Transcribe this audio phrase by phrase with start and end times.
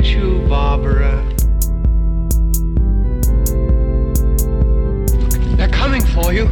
[0.00, 1.22] get you, Barbara.
[5.56, 6.48] They're coming for you.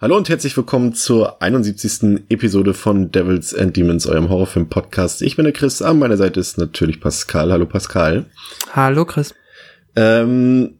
[0.00, 2.22] Hallo und herzlich willkommen zur 71.
[2.30, 5.20] Episode von Devils and Demons, eurem Horrorfilm-Podcast.
[5.20, 7.52] Ich bin der Chris, an meiner Seite ist natürlich Pascal.
[7.52, 8.24] Hallo Pascal.
[8.72, 9.34] Hallo Chris.
[9.94, 10.79] Ähm,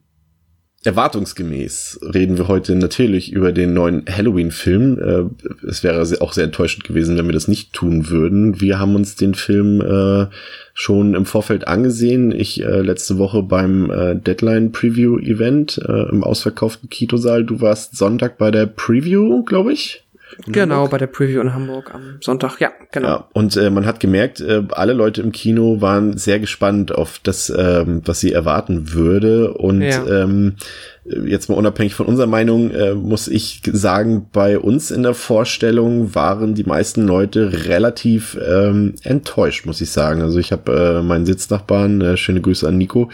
[0.83, 4.99] Erwartungsgemäß reden wir heute natürlich über den neuen Halloween-Film.
[4.99, 8.63] Äh, es wäre auch sehr enttäuschend gewesen, wenn wir das nicht tun würden.
[8.63, 10.27] Wir haben uns den Film äh,
[10.73, 12.33] schon im Vorfeld angesehen.
[12.33, 13.91] Ich äh, letzte Woche beim
[14.25, 15.79] Deadline-Preview-Event
[16.11, 17.45] im ausverkauften Kitosaal.
[17.45, 20.03] Du warst Sonntag bei der Preview, glaube ich.
[20.47, 20.91] Genau, Hamburg.
[20.91, 23.09] bei der Preview in Hamburg am Sonntag, ja, genau.
[23.09, 27.21] Ja, und äh, man hat gemerkt, äh, alle Leute im Kino waren sehr gespannt auf
[27.23, 29.55] das, ähm, was sie erwarten würde.
[29.55, 30.07] Und ja.
[30.07, 30.57] ähm,
[31.05, 36.15] jetzt mal unabhängig von unserer Meinung, äh, muss ich sagen, bei uns in der Vorstellung
[36.15, 40.21] waren die meisten Leute relativ ähm, enttäuscht, muss ich sagen.
[40.21, 43.11] Also ich habe äh, meinen Sitznachbarn, äh, schöne Grüße an Nico,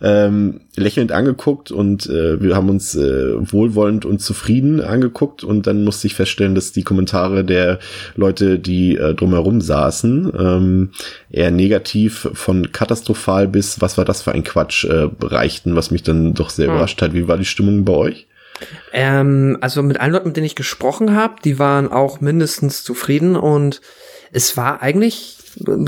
[0.00, 5.84] ähm, lächelnd angeguckt und äh, wir haben uns äh, wohlwollend und zufrieden angeguckt und dann
[5.84, 7.78] musste ich feststellen, dass die Kommentare der
[8.16, 10.90] Leute, die äh, drumherum saßen, ähm,
[11.34, 16.02] eher negativ von katastrophal bis was war das für ein Quatsch äh, reichten, was mich
[16.02, 16.74] dann doch sehr hm.
[16.74, 17.12] überrascht hat.
[17.12, 18.26] Wie war die Stimmung bei euch?
[18.92, 23.34] Ähm, also mit allen Leuten, mit denen ich gesprochen habe, die waren auch mindestens zufrieden
[23.36, 23.80] und
[24.32, 25.38] es war eigentlich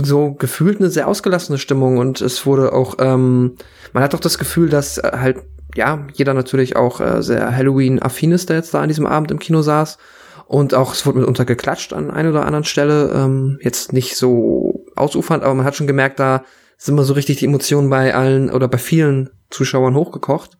[0.02, 3.56] so gefühlt eine sehr ausgelassene Stimmung und es wurde auch, ähm,
[3.92, 5.38] man hat auch das Gefühl, dass äh, halt,
[5.74, 9.38] ja, jeder natürlich auch äh, sehr Halloween-affin ist, der jetzt da an diesem Abend im
[9.38, 9.98] Kino saß.
[10.46, 13.10] Und auch, es wurde mitunter geklatscht an einer oder anderen Stelle.
[13.12, 16.44] Ähm, jetzt nicht so ausufernd, aber man hat schon gemerkt, da
[16.78, 20.58] sind mal so richtig die Emotionen bei allen oder bei vielen Zuschauern hochgekocht.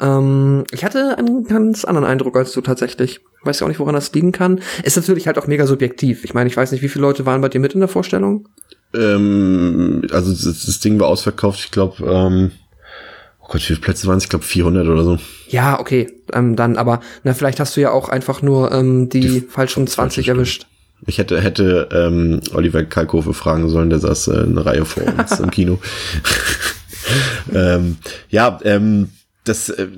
[0.00, 3.20] Ähm, ich hatte einen ganz anderen Eindruck als du tatsächlich.
[3.42, 4.60] Weiß ja auch nicht, woran das liegen kann.
[4.82, 6.24] Ist natürlich halt auch mega subjektiv.
[6.24, 8.48] Ich meine, ich weiß nicht, wie viele Leute waren bei dir mit in der Vorstellung?
[8.94, 12.52] Ähm, also das, das Ding war ausverkauft, ich glaube, ähm,
[13.40, 14.24] oh Gott, wie viele Plätze waren es?
[14.24, 15.18] Ich glaube 400 oder so.
[15.48, 19.20] Ja, okay, ähm, dann, aber na, vielleicht hast du ja auch einfach nur ähm, die,
[19.20, 20.66] die falschen 20 erwischt.
[21.06, 25.38] Ich hätte, hätte ähm, Oliver Kalkofe fragen sollen, der saß äh, eine Reihe vor uns
[25.38, 25.78] im Kino.
[27.52, 27.98] ähm,
[28.30, 29.10] ja, ähm,
[29.44, 29.88] das äh,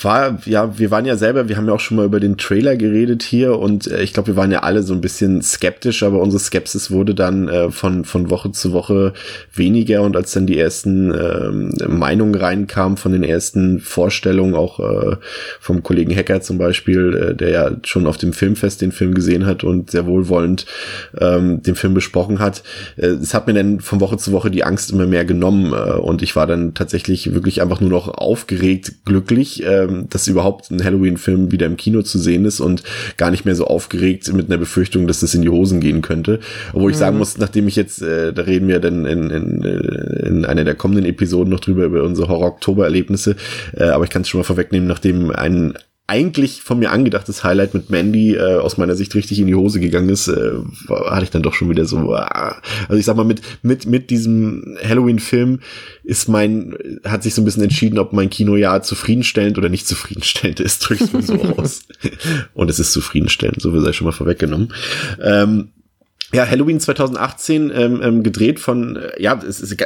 [0.00, 2.76] war, ja, wir waren ja selber, wir haben ja auch schon mal über den Trailer
[2.76, 6.20] geredet hier und äh, ich glaube, wir waren ja alle so ein bisschen skeptisch, aber
[6.20, 9.12] unsere Skepsis wurde dann äh, von, von Woche zu Woche
[9.52, 15.16] weniger und als dann die ersten äh, Meinungen reinkamen von den ersten Vorstellungen, auch äh,
[15.58, 19.46] vom Kollegen Hacker zum Beispiel, äh, der ja schon auf dem Filmfest den Film gesehen
[19.46, 20.64] hat und sehr wohlwollend
[21.20, 22.62] ähm, den Film besprochen hat,
[22.96, 25.98] äh, es hat mir dann von Woche zu Woche die Angst immer mehr genommen äh,
[25.98, 30.70] und ich war dann tatsächlich wirklich einfach nur noch aufgeregt aufgeregt glücklich, ähm, dass überhaupt
[30.70, 32.82] ein Halloween-Film wieder im Kino zu sehen ist und
[33.16, 36.40] gar nicht mehr so aufgeregt mit einer Befürchtung, dass das in die Hosen gehen könnte.
[36.72, 37.20] Obwohl ich sagen mhm.
[37.20, 40.74] muss, nachdem ich jetzt, äh, da reden wir dann in, in, äh, in einer der
[40.74, 43.36] kommenden Episoden noch drüber über unsere Horror-Oktober-Erlebnisse,
[43.76, 45.74] äh, aber ich kann es schon mal vorwegnehmen, nachdem ein
[46.08, 49.80] eigentlich von mir angedachtes Highlight mit Mandy äh, aus meiner Sicht richtig in die Hose
[49.80, 50.52] gegangen ist, äh,
[50.88, 52.14] hatte ich dann doch schon wieder so.
[52.14, 52.54] Äh,
[52.88, 55.60] also ich sag mal, mit, mit, mit diesem Halloween-Film
[56.04, 60.60] ist mein, hat sich so ein bisschen entschieden, ob mein Kinojahr zufriedenstellend oder nicht zufriedenstellend
[60.60, 61.80] ist, drücke ich mir so aus.
[62.54, 64.72] Und es ist zufriedenstellend, so wie sei schon mal vorweggenommen.
[65.20, 65.70] Ähm,
[66.36, 69.82] ja, Halloween 2018 ähm, ähm, gedreht von, äh, ja, es ist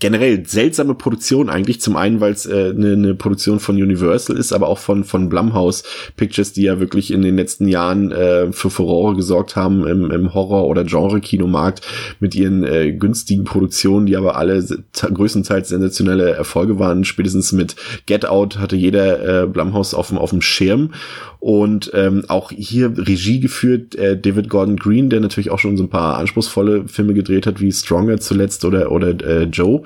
[0.00, 1.82] generell seltsame Produktion eigentlich.
[1.82, 5.04] Zum einen, weil es eine äh, ne, ne Produktion von Universal ist, aber auch von
[5.04, 5.84] von Blumhouse
[6.16, 10.32] Pictures, die ja wirklich in den letzten Jahren äh, für Furore gesorgt haben im, im
[10.32, 11.82] Horror- oder Genre-Kinomarkt
[12.18, 14.64] mit ihren äh, günstigen Produktionen, die aber alle
[14.94, 17.04] größtenteils sensationelle Erfolge waren.
[17.04, 20.92] Spätestens mit Get Out hatte jeder äh, Blumhouse auf dem auf dem Schirm
[21.44, 25.84] und ähm, auch hier Regie geführt äh, David Gordon Green, der natürlich auch schon so
[25.84, 29.82] ein paar anspruchsvolle Filme gedreht hat, wie Stronger zuletzt oder oder äh, Joe,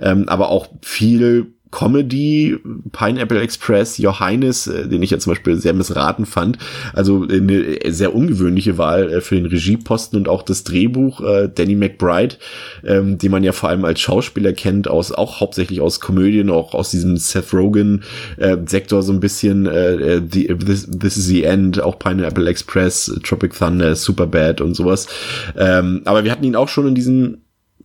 [0.00, 2.58] ähm, aber auch viel Comedy,
[2.92, 6.58] Pineapple Express, Johannes, äh, den ich ja zum Beispiel sehr missraten fand.
[6.92, 11.22] Also eine sehr ungewöhnliche Wahl äh, für den Regieposten und auch das Drehbuch.
[11.22, 12.36] Äh, Danny McBride,
[12.84, 16.74] ähm, den man ja vor allem als Schauspieler kennt, aus auch hauptsächlich aus Komödien, auch
[16.74, 18.04] aus diesem Seth Rogen
[18.36, 19.64] äh, Sektor so ein bisschen.
[19.64, 25.08] This, this is the End, auch Pineapple Express, Tropic Thunder, Superbad und sowas.
[25.56, 27.38] Ähm, aber wir hatten ihn auch schon in diesem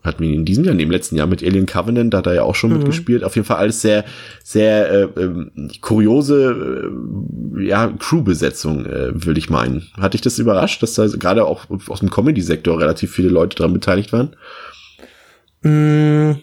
[0.07, 2.33] hatten wir ihn in diesem Jahr, im letzten Jahr mit Alien Covenant, da hat er
[2.33, 2.77] ja auch schon mhm.
[2.77, 3.23] mitgespielt.
[3.23, 4.05] Auf jeden Fall alles sehr,
[4.43, 5.47] sehr äh, äh,
[5.81, 6.89] kuriose
[7.57, 9.87] äh, ja, Crew-Besetzung, äh, würde ich meinen.
[9.99, 13.73] Hatte ich das überrascht, dass da gerade auch aus dem Comedy-Sektor relativ viele Leute daran
[13.73, 14.35] beteiligt waren?
[15.61, 16.39] Mm,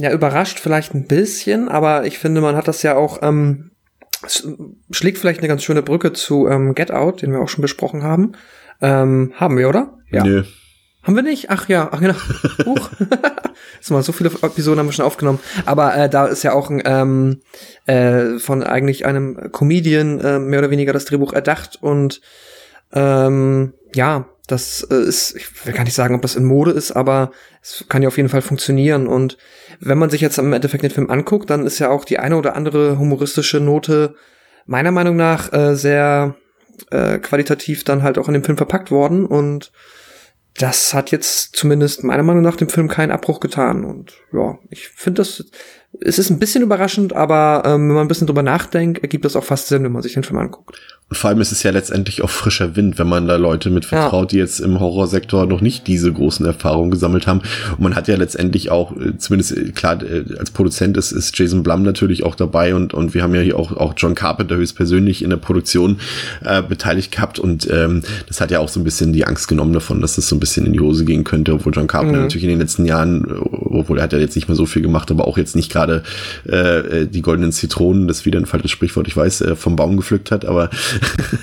[0.00, 3.72] ja, überrascht vielleicht ein bisschen, aber ich finde, man hat das ja auch, ähm,
[4.90, 8.02] schlägt vielleicht eine ganz schöne Brücke zu ähm, Get Out, den wir auch schon besprochen
[8.02, 8.32] haben.
[8.80, 9.98] Ähm, haben wir, oder?
[10.10, 10.24] Ja.
[10.24, 10.44] Nö.
[11.02, 11.50] Haben wir nicht?
[11.50, 12.14] Ach ja, ach genau.
[12.64, 12.90] Huch.
[13.90, 15.40] Mal so viele Episoden haben wir schon aufgenommen.
[15.66, 17.40] Aber äh, da ist ja auch ein, ähm,
[17.86, 22.20] äh, von eigentlich einem Comedian äh, mehr oder weniger das Drehbuch erdacht und
[22.92, 26.92] ähm, ja, das äh, ist, ich will gar nicht sagen, ob das in Mode ist,
[26.92, 27.32] aber
[27.62, 29.06] es kann ja auf jeden Fall funktionieren.
[29.06, 29.38] Und
[29.80, 32.36] wenn man sich jetzt im Endeffekt den Film anguckt, dann ist ja auch die eine
[32.36, 34.14] oder andere humoristische Note
[34.66, 36.36] meiner Meinung nach äh, sehr
[36.90, 39.72] äh, qualitativ dann halt auch in dem Film verpackt worden und
[40.54, 43.84] das hat jetzt zumindest meiner Meinung nach dem Film keinen Abbruch getan.
[43.84, 45.44] Und ja, ich finde das,
[46.00, 49.36] es ist ein bisschen überraschend, aber ähm, wenn man ein bisschen drüber nachdenkt, ergibt das
[49.36, 50.78] auch fast Sinn, wenn man sich den Film anguckt.
[51.12, 53.84] Und vor allem ist es ja letztendlich auch frischer Wind, wenn man da Leute mit
[53.84, 54.36] vertraut, ja.
[54.36, 57.42] die jetzt im Horrorsektor noch nicht diese großen Erfahrungen gesammelt haben.
[57.72, 61.38] Und man hat ja letztendlich auch, äh, zumindest äh, klar, äh, als Produzent ist, ist
[61.38, 64.56] Jason Blum natürlich auch dabei und, und wir haben ja hier auch, auch John Carpenter
[64.56, 65.98] höchstpersönlich in der Produktion
[66.42, 69.74] äh, beteiligt gehabt und ähm, das hat ja auch so ein bisschen die Angst genommen
[69.74, 72.22] davon, dass das so ein bisschen in die Hose gehen könnte, obwohl John Carpenter mhm.
[72.22, 75.10] natürlich in den letzten Jahren, obwohl er hat ja jetzt nicht mehr so viel gemacht,
[75.10, 79.08] aber auch jetzt nicht gerade äh, die goldenen Zitronen, das ist wieder ein falsches Sprichwort,
[79.08, 80.70] ich weiß, äh, vom Baum gepflückt hat, aber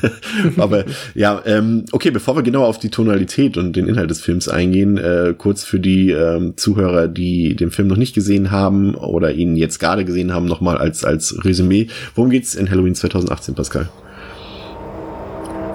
[0.58, 4.48] Aber ja, ähm, okay, bevor wir genau auf die Tonalität und den Inhalt des Films
[4.48, 9.32] eingehen, äh, kurz für die ähm, Zuhörer, die den Film noch nicht gesehen haben oder
[9.32, 11.88] ihn jetzt gerade gesehen haben, nochmal als, als Resümee.
[12.16, 13.90] Worum geht's in Halloween 2018, Pascal?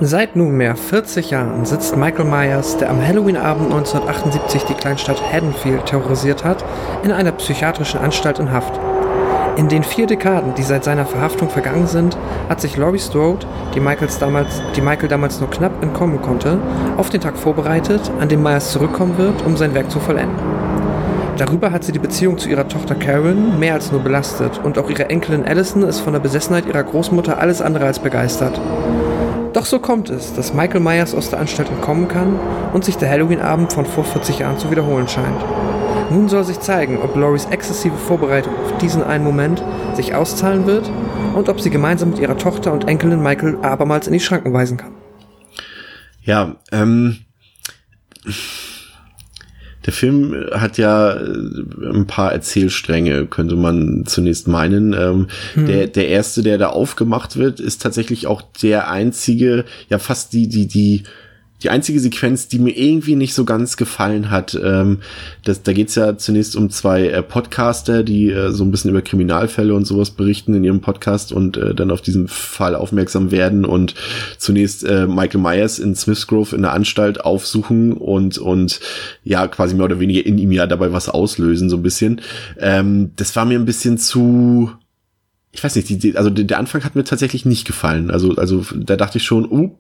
[0.01, 6.43] Seit nunmehr 40 Jahren sitzt Michael Myers, der am Halloween-Abend 1978 die Kleinstadt Haddonfield terrorisiert
[6.43, 6.65] hat,
[7.05, 8.81] in einer psychiatrischen Anstalt in Haft.
[9.57, 12.19] In den vier Dekaden, die seit seiner Verhaftung vergangen sind,
[12.49, 13.47] hat sich Laurie Strode,
[13.77, 16.59] die, Michaels damals, die Michael damals nur knapp entkommen konnte,
[16.97, 20.37] auf den Tag vorbereitet, an dem Myers zurückkommen wird, um sein Werk zu vollenden.
[21.37, 24.91] Darüber hat sie die Beziehung zu ihrer Tochter Karen mehr als nur belastet und auch
[24.91, 28.61] ihre Enkelin Allison ist von der Besessenheit ihrer Großmutter alles andere als begeistert.
[29.55, 32.39] Doch so kommt es, dass Michael Myers aus der Anstalt entkommen kann
[32.73, 35.41] und sich der Halloween-Abend von vor 40 Jahren zu wiederholen scheint.
[36.11, 39.63] Nun soll sich zeigen, ob Loris exzessive Vorbereitung auf diesen einen Moment
[39.95, 40.91] sich auszahlen wird
[41.37, 44.77] und ob sie gemeinsam mit ihrer Tochter und Enkelin Michael abermals in die Schranken weisen
[44.77, 44.91] kann.
[46.23, 47.19] Ja, ähm.
[49.87, 54.93] Der Film hat ja äh, ein paar Erzählstränge, könnte man zunächst meinen.
[54.93, 55.67] Ähm, hm.
[55.67, 60.49] der, der erste, der da aufgemacht wird, ist tatsächlich auch der einzige, ja fast die,
[60.49, 61.05] die, die
[61.65, 64.99] die einzige Sequenz, die mir irgendwie nicht so ganz gefallen hat, ähm,
[65.45, 69.01] das, da geht's ja zunächst um zwei äh, Podcaster, die äh, so ein bisschen über
[69.01, 73.65] Kriminalfälle und sowas berichten in ihrem Podcast und äh, dann auf diesen Fall aufmerksam werden
[73.65, 73.95] und
[74.37, 78.81] zunächst äh, Michael Myers in Smithsgrove in der Anstalt aufsuchen und und
[79.23, 82.21] ja quasi mehr oder weniger in ihm ja dabei was auslösen so ein bisschen.
[82.59, 84.71] Ähm, das war mir ein bisschen zu
[85.55, 88.11] ich weiß nicht, die, also der Anfang hat mir tatsächlich nicht gefallen.
[88.11, 89.79] Also, also da dachte ich schon, oh,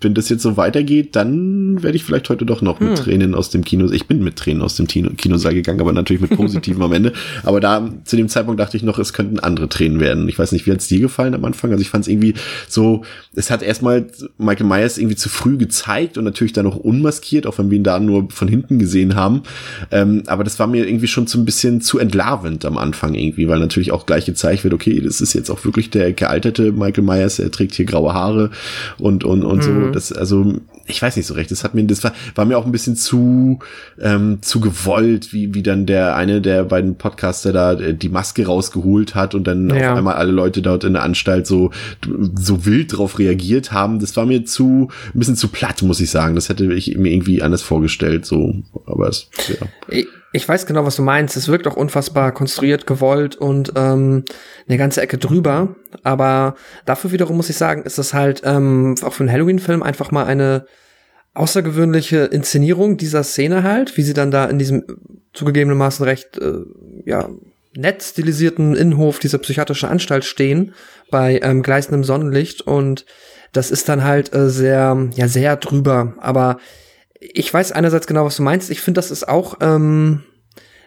[0.00, 2.96] wenn das jetzt so weitergeht, dann werde ich vielleicht heute doch noch mit hm.
[2.96, 3.90] Tränen aus dem Kino.
[3.90, 7.14] Ich bin mit Tränen aus dem Kino, Kinosaal gegangen, aber natürlich mit positiven am Ende.
[7.44, 10.28] Aber da zu dem Zeitpunkt dachte ich noch, es könnten andere Tränen werden.
[10.28, 11.70] Ich weiß nicht, wie hat es dir gefallen am Anfang?
[11.70, 12.34] Also ich fand es irgendwie
[12.68, 13.04] so,
[13.34, 14.06] es hat erstmal
[14.36, 17.84] Michael Myers irgendwie zu früh gezeigt und natürlich dann noch unmaskiert, auch wenn wir ihn
[17.84, 19.44] da nur von hinten gesehen haben.
[19.90, 23.48] Ähm, aber das war mir irgendwie schon so ein bisschen zu entlarvend am Anfang irgendwie,
[23.48, 27.04] weil natürlich auch gleich gezeigt wird, okay, das ist jetzt auch wirklich der gealterte Michael
[27.04, 28.50] Myers, er trägt hier graue Haare
[28.98, 29.62] und und und mhm.
[29.62, 29.92] so Mhm.
[29.92, 30.54] Das, also,
[30.86, 31.50] ich weiß nicht so recht.
[31.50, 33.58] Das hat mir, das war, war mir auch ein bisschen zu,
[34.00, 38.46] ähm, zu gewollt, wie, wie dann der eine der beiden Podcaster da äh, die Maske
[38.46, 39.92] rausgeholt hat und dann ja.
[39.92, 41.70] auf einmal alle Leute dort in der Anstalt so,
[42.34, 43.98] so wild drauf reagiert haben.
[43.98, 46.34] Das war mir zu, ein bisschen zu platt, muss ich sagen.
[46.34, 48.54] Das hätte ich mir irgendwie anders vorgestellt, so.
[48.86, 49.66] Aber es, ja.
[49.88, 51.36] Ich weiß genau, was du meinst.
[51.36, 54.24] Es wirkt auch unfassbar konstruiert, gewollt und ähm,
[54.68, 55.76] eine ganze Ecke drüber.
[56.02, 60.10] Aber dafür wiederum muss ich sagen, ist das halt ähm, auch für einen Halloween-Film einfach
[60.10, 60.66] mal eine
[61.34, 64.84] außergewöhnliche Inszenierung dieser Szene halt, wie sie dann da in diesem
[65.32, 66.60] zugegebenermaßen recht äh,
[67.04, 67.28] ja
[67.76, 70.74] nett stilisierten Innenhof dieser psychiatrischen Anstalt stehen
[71.10, 73.04] bei ähm, gleißendem Sonnenlicht und
[73.52, 76.58] das ist dann halt äh, sehr ja sehr drüber, aber
[77.20, 78.70] ich weiß einerseits genau, was du meinst.
[78.70, 80.22] Ich finde, das ist auch, ähm,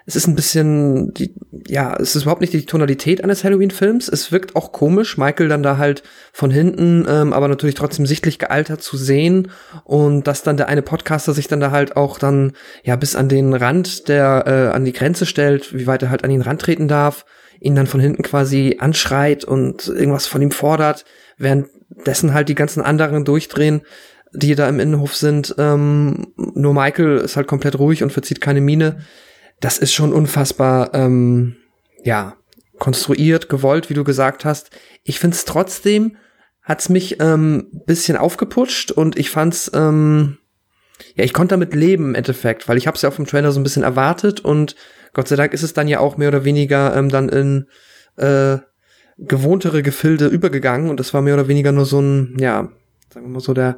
[0.05, 1.36] es ist ein bisschen, die,
[1.67, 4.09] ja, es ist überhaupt nicht die Tonalität eines Halloween-Films.
[4.09, 6.01] Es wirkt auch komisch, Michael dann da halt
[6.33, 9.51] von hinten, ähm, aber natürlich trotzdem sichtlich gealtert zu sehen
[9.83, 13.29] und dass dann der eine Podcaster sich dann da halt auch dann, ja, bis an
[13.29, 16.88] den Rand der, äh, an die Grenze stellt, wie weit er halt an ihn rantreten
[16.88, 17.25] darf,
[17.59, 21.05] ihn dann von hinten quasi anschreit und irgendwas von ihm fordert,
[21.38, 23.81] währenddessen halt die ganzen anderen durchdrehen
[24.33, 25.55] die da im Innenhof sind.
[25.57, 29.00] Ähm, nur Michael ist halt komplett ruhig und verzieht keine Miene.
[29.59, 31.57] Das ist schon unfassbar, ähm,
[32.03, 32.36] ja,
[32.79, 34.71] konstruiert, gewollt, wie du gesagt hast.
[35.03, 36.15] Ich find's trotzdem,
[36.63, 40.38] hat's mich ähm, bisschen aufgeputscht und ich fand's, ähm,
[41.15, 43.51] ja, ich konnte damit leben im Endeffekt, weil ich habe es ja auch vom Trailer
[43.51, 44.75] so ein bisschen erwartet und
[45.13, 47.67] Gott sei Dank ist es dann ja auch mehr oder weniger ähm, dann in
[48.17, 48.59] äh,
[49.17, 52.69] gewohntere Gefilde übergegangen und das war mehr oder weniger nur so ein, ja,
[53.13, 53.77] sagen wir mal so der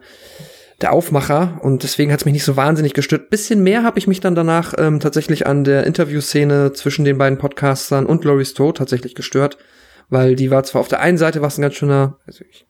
[0.81, 3.29] der Aufmacher und deswegen hat es mich nicht so wahnsinnig gestört.
[3.29, 7.37] Bisschen mehr habe ich mich dann danach ähm, tatsächlich an der Interviewszene zwischen den beiden
[7.37, 9.57] Podcastern und Laurie Strode tatsächlich gestört,
[10.09, 12.65] weil die war zwar auf der einen Seite was ein ganz schöner, also ich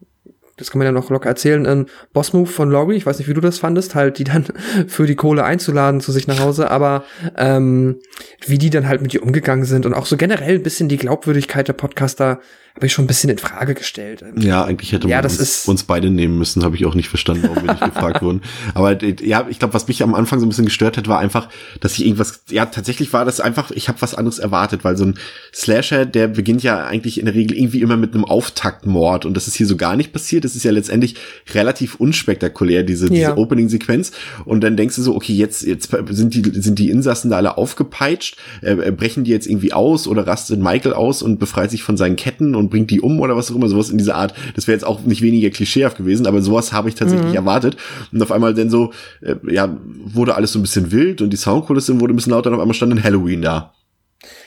[0.62, 3.34] das kann man ja noch locker erzählen, ein Boss-Move von Laurie, ich weiß nicht, wie
[3.34, 4.46] du das fandest, halt die dann
[4.88, 7.04] für die Kohle einzuladen zu sich nach Hause, aber
[7.38, 7.98] ähm,
[8.46, 10.98] wie die dann halt mit ihr umgegangen sind und auch so generell ein bisschen die
[10.98, 12.40] Glaubwürdigkeit der Podcaster
[12.76, 14.24] habe ich schon ein bisschen in Frage gestellt.
[14.38, 17.44] Ja, eigentlich hätte man ja, uns, uns, beide nehmen müssen, habe ich auch nicht verstanden,
[17.44, 18.42] warum wir nicht gefragt wurden.
[18.74, 21.50] Aber ja, ich glaube, was mich am Anfang so ein bisschen gestört hat, war einfach,
[21.82, 25.04] dass ich irgendwas, ja, tatsächlich war das einfach, ich habe was anderes erwartet, weil so
[25.04, 25.16] ein
[25.54, 29.48] Slasher, der beginnt ja eigentlich in der Regel irgendwie immer mit einem Auftaktmord und das
[29.48, 30.46] ist hier so gar nicht passiert.
[30.52, 31.16] Das ist ja letztendlich
[31.54, 33.38] relativ unspektakulär, diese, diese ja.
[33.38, 34.12] Opening-Sequenz.
[34.46, 37.58] Und dann denkst du so, okay, jetzt, jetzt sind die, sind die Insassen da alle
[37.58, 41.98] aufgepeitscht, äh, brechen die jetzt irgendwie aus oder rastet Michael aus und befreit sich von
[41.98, 44.34] seinen Ketten und bringt die um oder was auch immer, sowas in dieser Art.
[44.56, 47.36] Das wäre jetzt auch nicht weniger klischeehaft gewesen, aber sowas habe ich tatsächlich mhm.
[47.36, 47.78] erwartet.
[48.12, 48.92] Und auf einmal dann so,
[49.22, 52.50] äh, ja, wurde alles so ein bisschen wild und die Soundkulisse wurde ein bisschen lauter
[52.50, 53.74] und auf einmal stand ein Halloween da.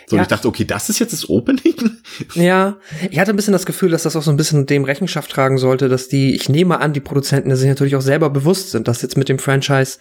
[0.06, 0.20] So, ja.
[0.20, 1.75] und ich dachte, okay, das ist jetzt das Opening?
[2.34, 2.76] Ja,
[3.11, 5.58] ich hatte ein bisschen das Gefühl, dass das auch so ein bisschen dem Rechenschaft tragen
[5.58, 9.02] sollte, dass die, ich nehme an, die Produzenten sich natürlich auch selber bewusst sind, dass
[9.02, 9.99] jetzt mit dem Franchise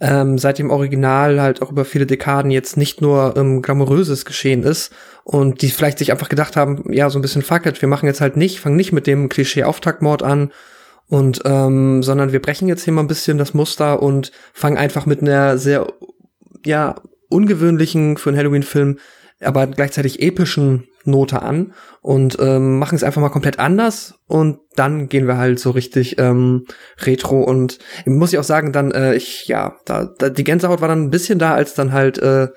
[0.00, 4.64] ähm, seit dem Original halt auch über viele Dekaden jetzt nicht nur ähm, glamouröses geschehen
[4.64, 4.92] ist
[5.22, 8.06] und die vielleicht sich einfach gedacht haben, ja, so ein bisschen fuck it, wir machen
[8.06, 10.50] jetzt halt nicht, fangen nicht mit dem Klischee-Auftaktmord an
[11.06, 15.06] und ähm, sondern wir brechen jetzt hier mal ein bisschen das Muster und fangen einfach
[15.06, 15.86] mit einer sehr
[16.64, 16.96] ja
[17.28, 18.98] ungewöhnlichen für einen Halloween-Film,
[19.42, 25.08] aber gleichzeitig epischen Note an und ähm, machen es einfach mal komplett anders und dann
[25.08, 26.66] gehen wir halt so richtig ähm,
[26.98, 30.88] retro und muss ich auch sagen, dann äh, ich ja, da, da die Gänsehaut war
[30.88, 32.48] dann ein bisschen da, als dann halt äh,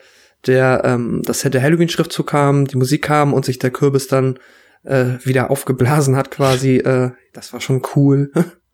[0.45, 4.37] der ähm, das der Halloween Schriftzug kam, die Musik kam und sich der Kürbis dann
[4.83, 8.31] äh, wieder aufgeblasen hat quasi, äh, das war schon cool.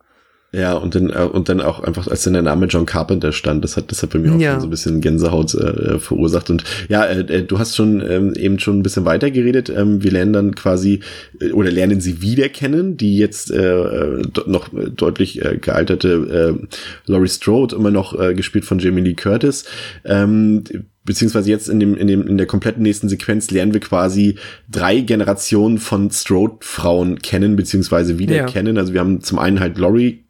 [0.54, 3.64] Ja, und dann, äh, und dann auch einfach, als dann der Name John Carpenter stand,
[3.64, 4.60] das hat, das hat bei mir auch ja.
[4.60, 6.50] so ein bisschen Gänsehaut äh, verursacht.
[6.50, 9.70] Und ja, äh, äh, du hast schon ähm, eben schon ein bisschen weiter geredet.
[9.70, 11.00] Ähm, wir lernen dann quasi,
[11.40, 16.66] äh, oder lernen sie wieder kennen, die jetzt äh, äh noch deutlich äh, gealterte äh,
[17.10, 19.64] Laurie Strode, immer noch äh, gespielt von Jamie Lee Curtis.
[20.04, 20.64] Ähm,
[21.04, 24.38] beziehungsweise jetzt in dem in dem in der kompletten nächsten Sequenz lernen wir quasi
[24.70, 28.46] drei Generationen von Strode Frauen kennen beziehungsweise wieder ja.
[28.46, 28.78] kennen.
[28.78, 30.24] Also wir haben zum einen halt Laurie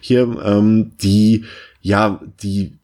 [0.00, 1.44] hier, ähm, die
[1.80, 2.78] ja die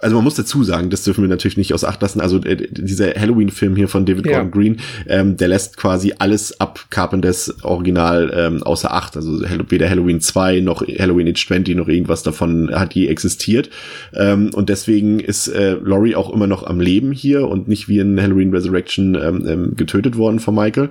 [0.00, 2.20] also man muss dazu sagen, das dürfen wir natürlich nicht aus Acht lassen.
[2.20, 4.76] Also äh, dieser Halloween-Film hier von David Gordon Green,
[5.06, 9.16] ähm, der lässt quasi alles ab Carpenters Original ähm, außer Acht.
[9.16, 13.70] Also weder Halloween 2 noch Halloween Age 20 noch irgendwas davon hat je existiert.
[14.14, 17.98] Ähm, und deswegen ist äh, Laurie auch immer noch am Leben hier und nicht wie
[17.98, 20.90] in Halloween Resurrection ähm, ähm, getötet worden von Michael.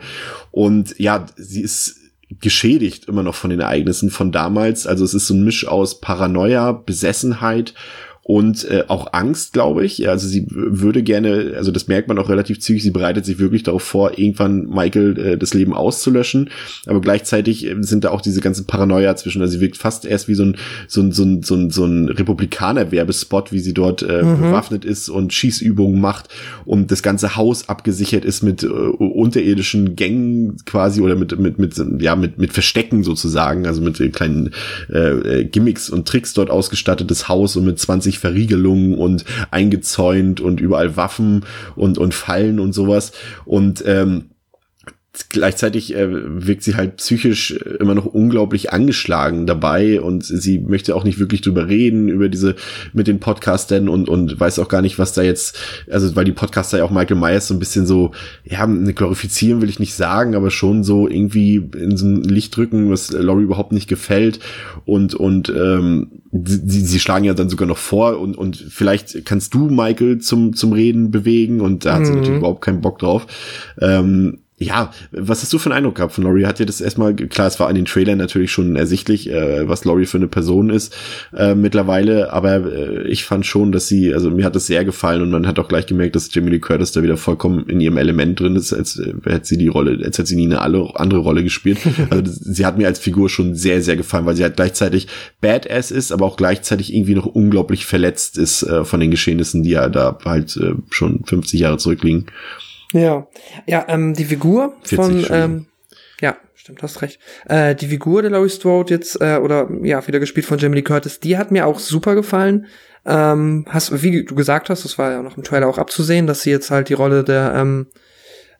[0.51, 1.95] Und ja, sie ist
[2.41, 4.85] geschädigt immer noch von den Ereignissen von damals.
[4.85, 7.73] Also es ist so ein Misch aus Paranoia, Besessenheit
[8.29, 10.07] und äh, auch Angst, glaube ich.
[10.07, 13.63] Also sie würde gerne, also das merkt man auch relativ zügig, sie bereitet sich wirklich
[13.63, 16.51] darauf vor, irgendwann Michael äh, das Leben auszulöschen,
[16.85, 20.27] aber gleichzeitig äh, sind da auch diese ganzen Paranoia zwischen, also sie wirkt fast erst
[20.27, 20.57] wie so ein
[20.87, 24.41] so ein so ein so ein, so ein Republikaner-Werbespot, wie sie dort äh, mhm.
[24.41, 26.27] bewaffnet ist und Schießübungen macht
[26.65, 31.81] und das ganze Haus abgesichert ist mit äh, unterirdischen Gängen quasi oder mit mit mit
[31.99, 34.51] ja mit mit Verstecken sozusagen, also mit kleinen
[34.87, 40.95] äh, Gimmicks und Tricks dort ausgestattetes Haus und mit 20 Verriegelungen und eingezäunt und überall
[40.95, 41.45] Waffen
[41.75, 43.11] und, und Fallen und sowas.
[43.45, 44.28] Und ähm,
[45.29, 51.03] gleichzeitig äh, wirkt sie halt psychisch immer noch unglaublich angeschlagen dabei und sie möchte auch
[51.03, 52.55] nicht wirklich drüber reden, über diese
[52.93, 55.57] mit den Podcastern und, und weiß auch gar nicht, was da jetzt,
[55.89, 58.11] also weil die Podcaster ja auch Michael Myers so ein bisschen so,
[58.43, 62.91] ja, glorifizieren will ich nicht sagen, aber schon so irgendwie in so ein Licht drücken,
[62.91, 64.39] was Laurie überhaupt nicht gefällt
[64.85, 69.55] und, und ähm, sie, sie schlagen ja dann sogar noch vor und, und vielleicht kannst
[69.55, 72.19] du Michael zum, zum Reden bewegen und da hat sie mhm.
[72.19, 73.25] natürlich überhaupt keinen Bock drauf.
[73.81, 76.45] Ähm, ja, was hast du für einen Eindruck gehabt von Laurie?
[76.45, 79.85] Hat dir das erstmal, klar, es war an den Trailern natürlich schon ersichtlich, äh, was
[79.85, 80.95] Laurie für eine Person ist
[81.33, 85.21] äh, mittlerweile, aber äh, ich fand schon, dass sie, also mir hat es sehr gefallen
[85.21, 87.97] und man hat auch gleich gemerkt, dass Jamie Lee Curtis da wieder vollkommen in ihrem
[87.97, 91.19] Element drin ist, als äh, hätte sie die Rolle, als hätte sie nie eine andere
[91.19, 91.79] Rolle gespielt.
[92.09, 95.07] Also sie hat mir als Figur schon sehr, sehr gefallen, weil sie halt gleichzeitig
[95.41, 99.71] Badass ist, aber auch gleichzeitig irgendwie noch unglaublich verletzt ist äh, von den Geschehnissen, die
[99.71, 102.25] ja da halt äh, schon 50 Jahre zurückliegen.
[102.93, 103.27] Ja,
[103.67, 105.67] ja, ähm, die Figur von, ähm,
[106.21, 107.19] ja, stimmt, hast recht.
[107.47, 110.81] Äh, die Figur der Laurie Strode jetzt, äh, oder ja, wieder gespielt von Jamie Lee
[110.81, 112.65] Curtis, die hat mir auch super gefallen.
[113.05, 116.41] Ähm, hast, wie du gesagt hast, das war ja noch im Trailer auch abzusehen, dass
[116.41, 117.87] sie jetzt halt die Rolle der, ähm,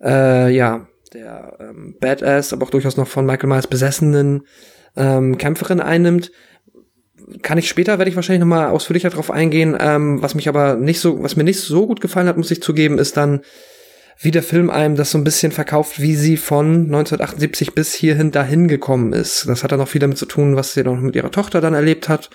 [0.02, 4.44] äh, ja, der ähm, Badass, aber auch durchaus noch von Michael Myers besessenen
[4.96, 6.32] ähm, Kämpferin einnimmt.
[7.42, 9.76] Kann ich später, werde ich wahrscheinlich nochmal ausführlicher drauf eingehen.
[9.80, 12.62] Ähm, was mich aber nicht so, was mir nicht so gut gefallen hat, muss ich
[12.62, 13.42] zugeben, ist dann,
[14.22, 18.32] wie der Film einem das so ein bisschen verkauft, wie sie von 1978 bis hierhin
[18.32, 19.48] dahin gekommen ist.
[19.48, 21.74] Das hat dann auch viel damit zu tun, was sie noch mit ihrer Tochter dann
[21.74, 22.30] erlebt hat.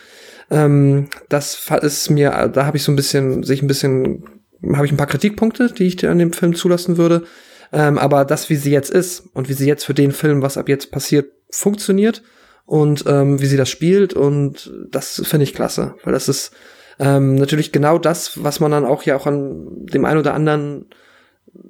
[0.50, 4.24] Ähm, das ist mir, da habe ich so ein bisschen, sich ein bisschen,
[4.72, 7.24] habe ich ein paar Kritikpunkte, die ich dir an dem Film zulassen würde.
[7.70, 10.56] Ähm, aber das, wie sie jetzt ist und wie sie jetzt für den Film, was
[10.56, 12.22] ab jetzt passiert, funktioniert
[12.64, 16.52] und ähm, wie sie das spielt und das finde ich klasse, weil das ist
[16.98, 20.86] ähm, natürlich genau das, was man dann auch ja auch an dem ein oder anderen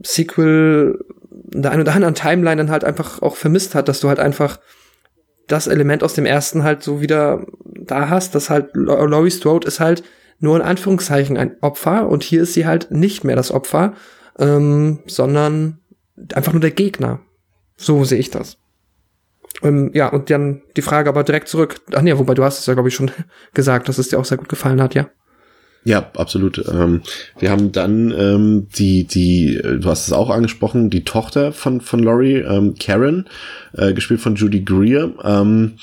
[0.02, 0.98] Sequel,
[1.30, 4.58] der ein oder anderen Timeline dann halt einfach auch vermisst hat, dass du halt einfach
[5.46, 9.80] das Element aus dem ersten halt so wieder da hast, dass halt Laurie Strode ist
[9.80, 10.02] halt
[10.38, 13.94] nur in Anführungszeichen ein Opfer und hier ist sie halt nicht mehr das Opfer,
[14.38, 15.80] ähm, sondern
[16.34, 17.20] einfach nur der Gegner.
[17.76, 18.58] So sehe ich das.
[19.62, 21.80] Ähm, ja, und dann die Frage aber direkt zurück.
[21.94, 23.10] Ach nee, wobei du hast es ja, glaube ich, schon
[23.54, 25.08] gesagt, dass es dir auch sehr gut gefallen hat, ja.
[25.84, 26.64] Ja, absolut.
[26.66, 27.02] Ähm,
[27.38, 32.02] wir haben dann ähm, die, die, du hast es auch angesprochen, die Tochter von, von
[32.02, 33.28] Laurie, ähm, Karen,
[33.74, 35.74] äh, gespielt von Judy Greer, ähm,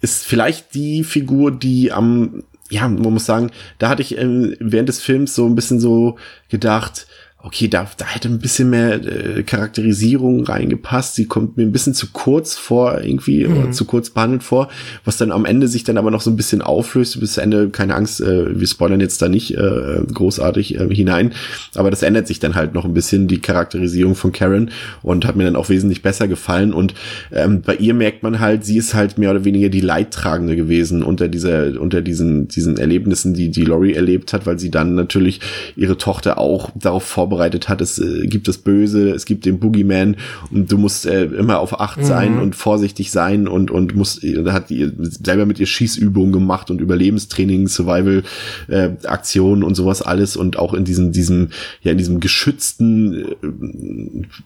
[0.00, 4.88] ist vielleicht die Figur, die am, ja, man muss sagen, da hatte ich ähm, während
[4.88, 6.16] des Films so ein bisschen so
[6.48, 7.08] gedacht,
[7.42, 11.14] okay, da, da hätte ein bisschen mehr äh, Charakterisierung reingepasst.
[11.14, 13.56] Sie kommt mir ein bisschen zu kurz vor, irgendwie, mhm.
[13.56, 14.68] oder zu kurz behandelt vor,
[15.04, 17.18] was dann am Ende sich dann aber noch so ein bisschen auflöst.
[17.18, 21.32] Bis Ende, keine Angst, äh, wir spoilern jetzt da nicht äh, großartig äh, hinein,
[21.74, 24.70] aber das ändert sich dann halt noch ein bisschen, die Charakterisierung von Karen
[25.02, 26.74] und hat mir dann auch wesentlich besser gefallen.
[26.74, 26.94] Und
[27.32, 31.02] ähm, bei ihr merkt man halt, sie ist halt mehr oder weniger die Leidtragende gewesen
[31.02, 35.40] unter dieser, unter diesen, diesen Erlebnissen, die die Laurie erlebt hat, weil sie dann natürlich
[35.74, 37.80] ihre Tochter auch darauf vorbereitet vorbereitet hat.
[37.80, 40.16] Es äh, gibt das Böse, es gibt den Boogeyman
[40.50, 42.42] und du musst äh, immer auf Acht sein mhm.
[42.42, 46.80] und vorsichtig sein und und musst äh, hat die selber mit ihr Schießübungen gemacht und
[46.80, 48.24] Überlebenstraining, Survival
[48.68, 51.50] äh, Aktionen und sowas alles und auch in diesem diesem
[51.82, 53.36] ja in diesem geschützten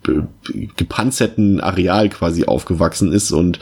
[0.06, 0.12] äh,
[0.76, 3.58] gepanzerten Areal quasi aufgewachsen ist und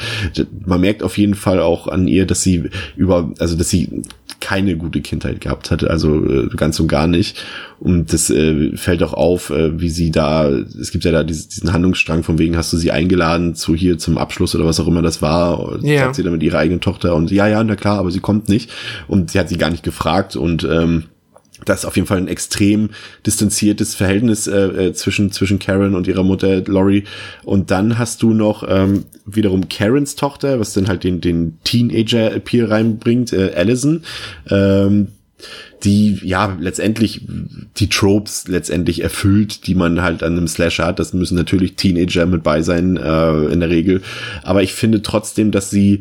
[0.66, 4.02] man merkt auf jeden Fall auch an ihr, dass sie über also dass sie
[4.42, 7.42] keine gute Kindheit gehabt hatte, also äh, ganz und gar nicht.
[7.78, 11.48] Und das äh, fällt auch auf, äh, wie sie da, es gibt ja da diesen,
[11.48, 14.88] diesen Handlungsstrang, von wegen hast du sie eingeladen zu hier zum Abschluss oder was auch
[14.88, 16.04] immer das war, ja.
[16.04, 18.48] sagt sie dann mit ihrer eigenen Tochter und ja, ja, na klar, aber sie kommt
[18.48, 18.70] nicht.
[19.08, 21.04] Und sie hat sie gar nicht gefragt und ähm,
[21.64, 22.90] das ist auf jeden Fall ein extrem
[23.26, 27.04] distanziertes Verhältnis äh, äh, zwischen zwischen Karen und ihrer Mutter Lori
[27.44, 32.32] und dann hast du noch ähm, wiederum Karens Tochter, was dann halt den den Teenager
[32.32, 34.02] Appeal reinbringt, äh, Allison,
[34.50, 35.08] ähm,
[35.84, 37.22] die ja letztendlich
[37.76, 40.98] die Tropes letztendlich erfüllt, die man halt an einem Slasher hat.
[40.98, 44.02] Das müssen natürlich Teenager mit bei sein äh, in der Regel,
[44.42, 46.00] aber ich finde trotzdem, dass sie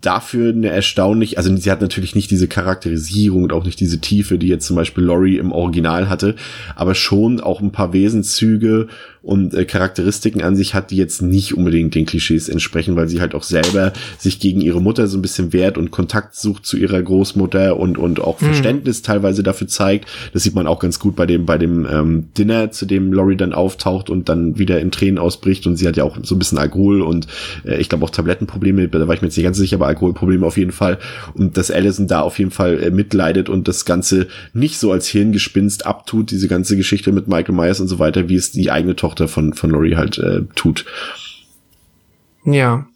[0.00, 4.38] dafür eine erstaunlich, also sie hat natürlich nicht diese Charakterisierung und auch nicht diese Tiefe,
[4.38, 6.36] die jetzt zum Beispiel Laurie im Original hatte,
[6.76, 8.88] aber schon auch ein paar Wesenszüge
[9.22, 13.20] und äh, Charakteristiken an sich hat, die jetzt nicht unbedingt den Klischees entsprechen, weil sie
[13.20, 16.76] halt auch selber sich gegen ihre Mutter so ein bisschen wehrt und Kontakt sucht zu
[16.76, 18.46] ihrer Großmutter und und auch mhm.
[18.46, 20.08] Verständnis teilweise dafür zeigt.
[20.32, 23.36] Das sieht man auch ganz gut bei dem bei dem ähm, Dinner, zu dem Laurie
[23.36, 26.38] dann auftaucht und dann wieder in Tränen ausbricht und sie hat ja auch so ein
[26.38, 27.28] bisschen Alkohol und
[27.64, 30.44] äh, ich glaube auch Tablettenprobleme, da war ich mir jetzt nicht ganz sicher, aber Alkoholprobleme
[30.44, 30.98] auf jeden Fall
[31.34, 35.06] und dass Allison da auf jeden Fall äh, mitleidet und das Ganze nicht so als
[35.06, 38.96] Hirngespinst abtut, diese ganze Geschichte mit Michael Myers und so weiter, wie es die eigene
[38.96, 40.86] Tochter Tochter von, von Laurie halt äh, tut.
[42.44, 42.86] Ja.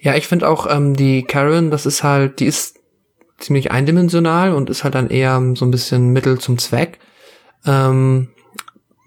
[0.00, 2.78] Ja, ich finde auch, ähm, die Karen, das ist halt, die ist
[3.38, 6.98] ziemlich eindimensional und ist halt dann eher so ein bisschen Mittel zum Zweck.
[7.66, 8.28] Ähm,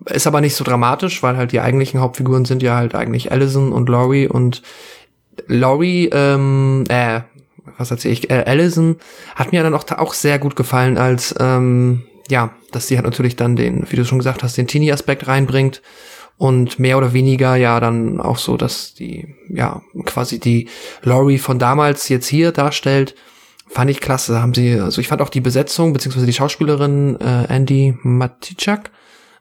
[0.06, 3.72] ist aber nicht so dramatisch, weil halt die eigentlichen Hauptfiguren sind ja halt eigentlich Allison
[3.72, 4.62] und Laurie und
[5.48, 7.22] Laurie, ähm, äh,
[7.78, 8.98] was erzähle ich, äh, Allison
[9.36, 13.36] hat mir dann auch, auch sehr gut gefallen als, ähm, ja, dass sie halt natürlich
[13.36, 15.82] dann den, wie du schon gesagt hast, den Teenie-Aspekt reinbringt
[16.38, 20.67] und mehr oder weniger ja dann auch so, dass die, ja, quasi die
[21.04, 23.15] Laurie von damals jetzt hier darstellt,
[23.69, 24.41] fand ich klasse.
[24.41, 28.91] Haben sie, also ich fand auch die Besetzung, beziehungsweise die Schauspielerin äh, Andy Matichak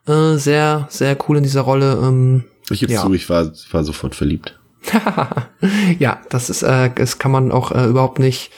[0.07, 1.99] äh, sehr, sehr cool in dieser Rolle.
[2.03, 3.03] Ähm, ich gebe ja.
[3.03, 4.59] zu, ich war, war sofort verliebt.
[5.99, 8.51] ja, das ist, äh, das kann man auch äh, überhaupt nicht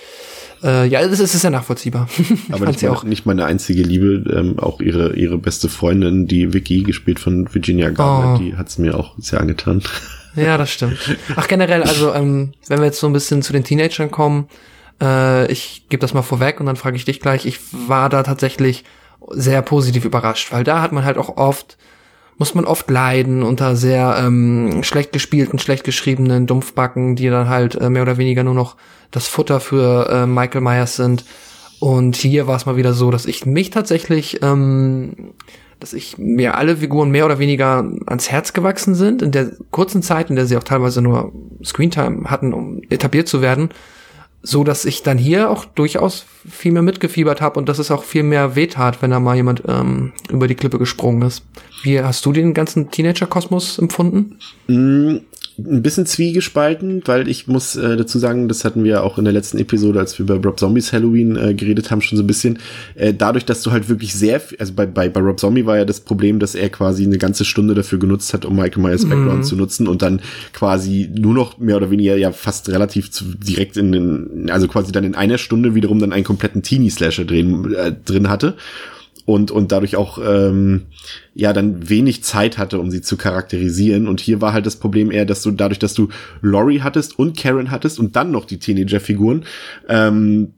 [0.65, 2.09] äh, ja, es ist, ist ja nachvollziehbar.
[2.51, 3.05] Aber nicht, meine, auch.
[3.05, 7.91] nicht meine einzige Liebe, ähm, auch ihre, ihre beste Freundin, die Vicky, gespielt von Virginia
[7.91, 8.39] Garner, oh.
[8.39, 9.83] die hat's mir auch sehr angetan.
[10.37, 10.99] Ja, das stimmt.
[11.37, 14.49] Ach, generell, also, ähm, wenn wir jetzt so ein bisschen zu den Teenagern kommen,
[15.01, 18.25] äh, ich gebe das mal vorweg und dann frage ich dich gleich, ich war da
[18.25, 18.83] tatsächlich
[19.31, 21.79] sehr positiv überrascht, weil da hat man halt auch oft,
[22.39, 27.77] muss man oft leiden unter sehr ähm, schlecht gespielten, schlecht geschriebenen Dumpfbacken, die dann halt
[27.77, 28.77] äh, mehr oder weniger nur noch
[29.11, 31.25] das Futter für äh, Michael Myers sind.
[31.81, 35.35] Und hier war es mal wieder so, dass ich mich tatsächlich, ähm,
[35.81, 40.03] dass ich mir alle Figuren mehr oder weniger ans Herz gewachsen sind, in der kurzen
[40.03, 43.69] Zeit, in der sie auch teilweise nur Screentime hatten, um etabliert zu werden,
[44.45, 48.05] so dass ich dann hier auch durchaus viel mehr mitgefiebert habe und dass es auch
[48.05, 51.43] viel mehr wehtat, wenn da mal jemand ähm, über die Klippe gesprungen ist.
[51.83, 54.39] Wie hast du den ganzen Teenager-Kosmos empfunden?
[55.57, 59.33] Ein bisschen zwiegespalten, weil ich muss äh, dazu sagen, das hatten wir auch in der
[59.33, 62.59] letzten Episode, als wir bei Rob Zombies Halloween äh, geredet haben, schon so ein bisschen.
[62.97, 65.85] Äh, dadurch, dass du halt wirklich sehr, also bei, bei, bei Rob Zombie war ja
[65.85, 69.39] das Problem, dass er quasi eine ganze Stunde dafür genutzt hat, um Michael Myers Background
[69.39, 69.45] mhm.
[69.45, 70.21] zu nutzen und dann
[70.53, 74.91] quasi nur noch mehr oder weniger ja fast relativ zu, direkt in den, also quasi
[74.91, 78.57] dann in einer Stunde wiederum dann einen kompletten Teenie-Slasher drin, äh, drin hatte
[79.25, 80.83] und, und dadurch auch ähm,
[81.35, 84.09] ja dann wenig Zeit hatte, um sie zu charakterisieren.
[84.09, 86.09] Und hier war halt das Problem eher, dass du dadurch, dass du
[86.41, 89.45] Laurie hattest und Karen hattest und dann noch die Teenager-Figuren,
[89.89, 90.53] ähm,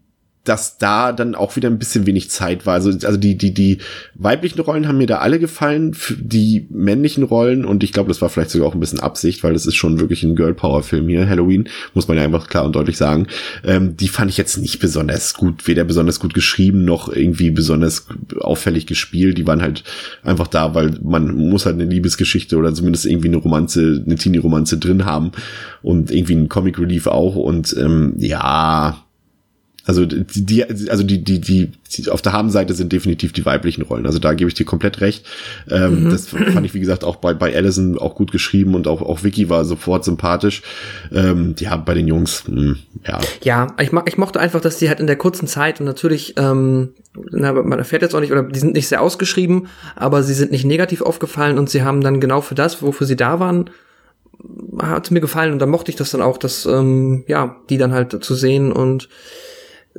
[0.48, 2.74] dass da dann auch wieder ein bisschen wenig Zeit war.
[2.74, 3.78] Also, also die, die, die
[4.14, 8.28] weiblichen Rollen haben mir da alle gefallen, die männlichen Rollen, und ich glaube, das war
[8.28, 11.08] vielleicht sogar auch ein bisschen Absicht, weil das ist schon wirklich ein Girl Power Film
[11.08, 13.26] hier, Halloween, muss man ja einfach klar und deutlich sagen.
[13.64, 18.06] Ähm, die fand ich jetzt nicht besonders gut, weder besonders gut geschrieben, noch irgendwie besonders
[18.40, 19.38] auffällig gespielt.
[19.38, 19.84] Die waren halt
[20.22, 24.78] einfach da, weil man muss halt eine Liebesgeschichte oder zumindest irgendwie eine Romanze, eine Teenie-Romanze
[24.78, 25.32] drin haben
[25.82, 29.05] und irgendwie ein Comic Relief auch und ähm, ja,
[29.86, 33.82] also die, die, also die, die, die, die auf der Habenseite sind definitiv die weiblichen
[33.82, 34.04] Rollen.
[34.04, 35.24] Also da gebe ich dir komplett recht.
[35.70, 36.10] Ähm, mhm.
[36.10, 39.22] Das fand ich, wie gesagt, auch bei, bei Allison auch gut geschrieben und auch, auch
[39.22, 40.62] Vicky war sofort sympathisch.
[41.12, 43.20] Ähm, ja, bei den Jungs, mh, hm, ja.
[43.44, 46.34] Ja, ich, mag, ich mochte einfach, dass die halt in der kurzen Zeit und natürlich,
[46.36, 46.90] ähm,
[47.30, 50.50] na, man erfährt jetzt auch nicht, oder die sind nicht sehr ausgeschrieben, aber sie sind
[50.50, 53.70] nicht negativ aufgefallen und sie haben dann genau für das, wofür sie da waren,
[54.80, 57.92] hat mir gefallen und da mochte ich das dann auch, dass, ähm, ja, die dann
[57.92, 59.08] halt zu sehen und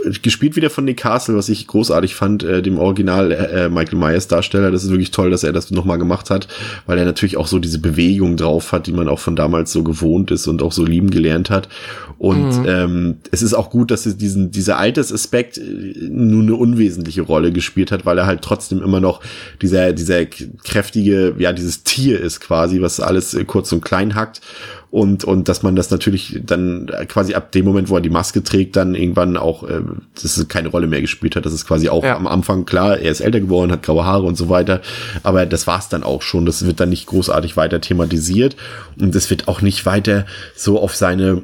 [0.06, 3.98] äh, gespielt wieder von Nick Castle, was ich großartig fand, äh, dem Original äh, Michael
[3.98, 4.72] Myers Darsteller.
[4.72, 6.48] Das ist wirklich toll, dass er das nochmal gemacht hat,
[6.86, 9.84] weil er natürlich auch so diese Bewegung drauf hat, die man auch von damals so
[9.84, 11.70] gewohnt ist und auch so lieben gelernt hat.
[12.18, 12.66] Und mhm.
[12.68, 17.92] ähm, es ist auch gut, dass diesen, dieser Altersaspekt äh, nur eine unwesentliche Rolle gespielt
[17.92, 19.22] hat, weil er halt trotzdem immer noch
[19.62, 24.42] dieser, dieser kräftige, ja, dieses Tier ist quasi, was alles äh, kurz und klein hackt
[24.94, 28.44] und und dass man das natürlich dann quasi ab dem Moment, wo er die Maske
[28.44, 29.82] trägt, dann irgendwann auch, äh,
[30.14, 31.48] dass es keine Rolle mehr gespielt hat.
[31.48, 32.16] Das ist quasi auch ja.
[32.16, 34.82] am Anfang klar, er ist älter geworden, hat graue Haare und so weiter,
[35.24, 36.46] aber das war's dann auch schon.
[36.46, 38.56] Das wird dann nicht großartig weiter thematisiert
[39.00, 41.42] und es wird auch nicht weiter so auf seine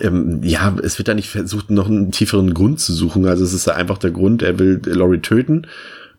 [0.00, 3.26] ähm, ja, es wird da nicht versucht, noch einen tieferen Grund zu suchen.
[3.26, 5.66] Also es ist einfach der Grund, er will Laurie töten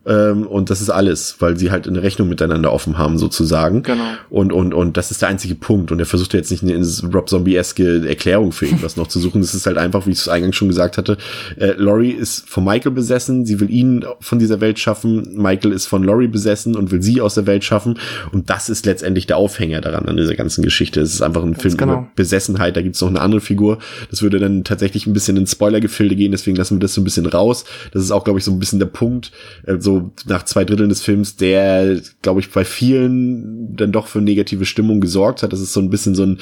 [0.06, 3.82] Ähm, und das ist alles, weil sie halt eine Rechnung miteinander offen haben, sozusagen.
[3.82, 4.04] Genau.
[4.30, 5.90] Und, und, und das ist der einzige Punkt.
[5.90, 9.40] Und er versucht jetzt nicht eine Rob Zombie-eske Erklärung für irgendwas noch zu suchen.
[9.40, 11.16] Das ist halt einfach, wie ich es eingangs schon gesagt hatte,
[11.58, 15.86] äh, Laurie ist von Michael besessen, sie will ihn von dieser Welt schaffen, Michael ist
[15.86, 17.98] von Laurie besessen und will sie aus der Welt schaffen.
[18.30, 21.00] Und das ist letztendlich der Aufhänger daran, an dieser ganzen Geschichte.
[21.00, 21.92] Es ist einfach ein Ganz Film genau.
[21.92, 22.76] über Besessenheit.
[22.76, 23.78] Da gibt's noch eine andere Figur.
[24.10, 27.04] Das würde dann tatsächlich ein bisschen ins Spoilergefilde gehen, deswegen lassen wir das so ein
[27.04, 27.64] bisschen raus.
[27.92, 29.32] Das ist auch, glaube ich, so ein bisschen der Punkt,
[29.66, 29.95] äh, so
[30.26, 35.00] nach zwei Dritteln des Films, der, glaube ich, bei vielen dann doch für negative Stimmung
[35.00, 35.52] gesorgt hat.
[35.52, 36.38] Das ist so ein bisschen so ein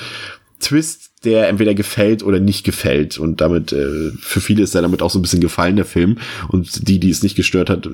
[0.61, 3.19] Twist, der entweder gefällt oder nicht gefällt.
[3.19, 6.19] Und damit, äh, für viele ist er damit auch so ein bisschen gefallen, der Film.
[6.49, 7.91] Und die, die es nicht gestört hat, äh,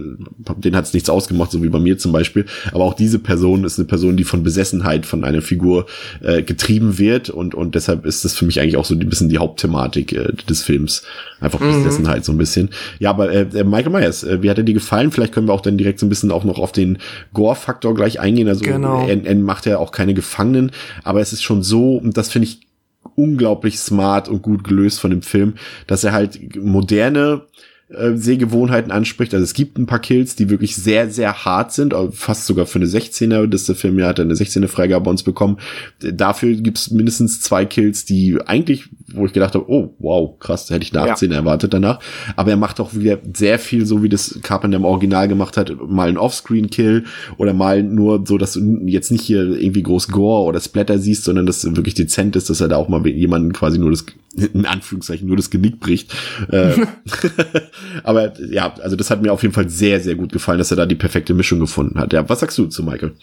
[0.59, 2.47] denen hat es nichts ausgemacht, so wie bei mir zum Beispiel.
[2.73, 5.87] Aber auch diese Person ist eine Person, die von Besessenheit von einer Figur
[6.23, 7.31] äh, getrieben wird.
[7.31, 10.33] Und, und deshalb ist das für mich eigentlich auch so ein bisschen die Hauptthematik äh,
[10.49, 11.03] des Films.
[11.41, 12.69] Einfach Besessenheit so ein bisschen.
[12.99, 15.11] Ja, aber äh, äh, Michael Myers, äh, wie hat er dir gefallen?
[15.11, 16.99] Vielleicht können wir auch dann direkt so ein bisschen auch noch auf den
[17.33, 18.49] Gore-Faktor gleich eingehen.
[18.49, 19.07] Also Genau.
[19.07, 20.71] er, er macht ja auch keine Gefangenen,
[21.03, 22.61] aber es ist schon so, und das finde ich
[23.15, 25.55] unglaublich smart und gut gelöst von dem Film,
[25.87, 27.43] dass er halt moderne
[27.93, 29.35] äh, Sehgewohnheiten anspricht.
[29.35, 32.79] Also es gibt ein paar Kills, die wirklich sehr, sehr hart sind, fast sogar für
[32.79, 33.47] eine 16er.
[33.47, 35.59] Das der Film ja hat eine 16er Freigabe bei uns bekommen.
[36.01, 40.85] Dafür gibt's mindestens zwei Kills, die eigentlich, wo ich gedacht habe, oh, wow, krass, hätte
[40.85, 41.13] ich eine Ja.
[41.15, 41.99] 18 erwartet danach.
[42.37, 45.73] Aber er macht auch wieder sehr viel, so wie das Carpenter im Original gemacht hat,
[45.89, 47.05] mal ein Offscreen-Kill
[47.39, 51.25] oder mal nur so, dass du jetzt nicht hier irgendwie groß Gore oder Splatter siehst,
[51.25, 54.07] sondern dass es wirklich dezent ist, dass er da auch mal jemanden quasi nur das,
[54.37, 56.15] in Anführungszeichen, nur das Genick bricht.
[56.51, 56.75] Äh,
[58.03, 60.77] aber ja, also das hat mir auf jeden Fall sehr, sehr gut gefallen, dass er
[60.77, 62.13] da die perfekte Mischung gefunden hat.
[62.13, 63.15] Ja, was sagst du zu Michael?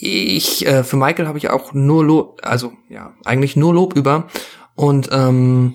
[0.00, 4.28] Ich, äh, für Michael habe ich auch nur Lob, also ja, eigentlich nur Lob über.
[4.74, 5.74] Und ähm,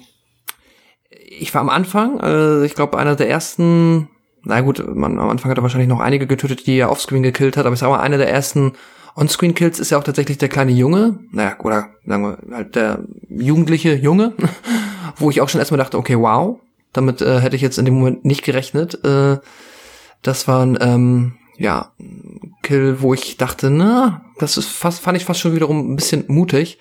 [1.39, 4.09] ich war am Anfang, äh, ich glaube, einer der ersten,
[4.43, 7.57] na gut, man, am Anfang hat er wahrscheinlich noch einige getötet, die er offscreen gekillt
[7.57, 8.73] hat, aber ich sag mal, einer der ersten
[9.15, 13.95] Onscreen-Kills ist ja auch tatsächlich der kleine Junge, naja, oder sagen wir halt der jugendliche
[13.95, 14.33] Junge,
[15.15, 16.59] wo ich auch schon erstmal dachte, okay, wow,
[16.93, 19.03] damit äh, hätte ich jetzt in dem Moment nicht gerechnet.
[19.05, 19.37] Äh,
[20.21, 21.91] das war ein, ähm, ja,
[22.61, 26.25] Kill, wo ich dachte, na, das ist fast, fand ich fast schon wiederum ein bisschen
[26.27, 26.77] mutig,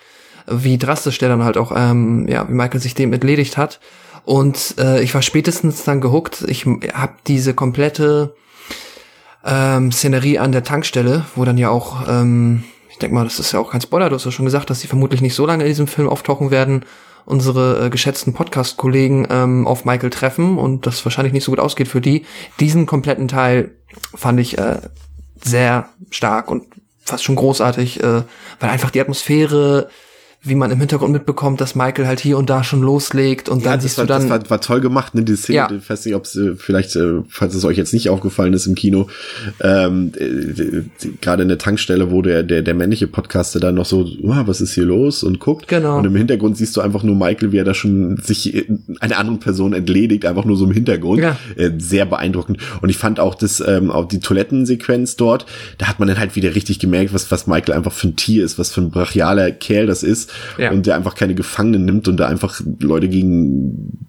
[0.47, 3.79] wie drastisch der dann halt auch, ähm, ja, wie Michael sich dem entledigt hat.
[4.23, 6.43] Und äh, ich war spätestens dann gehuckt.
[6.47, 8.35] Ich habe diese komplette
[9.45, 13.53] ähm, Szenerie an der Tankstelle, wo dann ja auch, ähm, ich denke mal, das ist
[13.53, 15.63] ja auch kein Spoiler, du hast ja schon gesagt, dass sie vermutlich nicht so lange
[15.63, 16.83] in diesem Film auftauchen werden,
[17.27, 21.89] unsere äh, geschätzten Podcast-Kollegen ähm, auf Michael treffen und das wahrscheinlich nicht so gut ausgeht
[21.89, 22.25] für die.
[22.61, 23.71] Diesen kompletten Teil
[24.15, 24.79] fand ich äh,
[25.43, 26.63] sehr stark und
[27.03, 28.23] fast schon großartig, äh,
[28.61, 29.89] weil einfach die Atmosphäre,
[30.47, 33.73] wie man im Hintergrund mitbekommt, dass Michael halt hier und da schon loslegt und dann
[33.75, 35.57] das siehst war, du dann das war, war toll gemacht, ne, die Szene.
[35.57, 35.71] Ja.
[35.71, 38.65] Ich weiß nicht, ob es äh, vielleicht, äh, falls es euch jetzt nicht aufgefallen ist
[38.67, 39.07] im Kino,
[39.61, 40.83] ähm, äh,
[41.21, 44.61] gerade in der Tankstelle, wo der, der, der männliche Podcaster dann noch so, "Ah, was
[44.61, 45.67] ist hier los und guckt.
[45.67, 45.97] Genau.
[45.97, 48.67] Und im Hintergrund siehst du einfach nur Michael, wie er da schon sich
[48.99, 51.21] einer anderen Person entledigt, einfach nur so im Hintergrund.
[51.21, 51.37] Ja.
[51.77, 52.59] Sehr beeindruckend.
[52.81, 55.45] Und ich fand auch das, ähm, auch die Toilettensequenz dort,
[55.77, 58.43] da hat man dann halt wieder richtig gemerkt, was, was Michael einfach für ein Tier
[58.43, 60.31] ist, was für ein brachialer Kerl das ist.
[60.57, 60.71] Ja.
[60.71, 64.07] Und der einfach keine Gefangenen nimmt und da einfach Leute gegen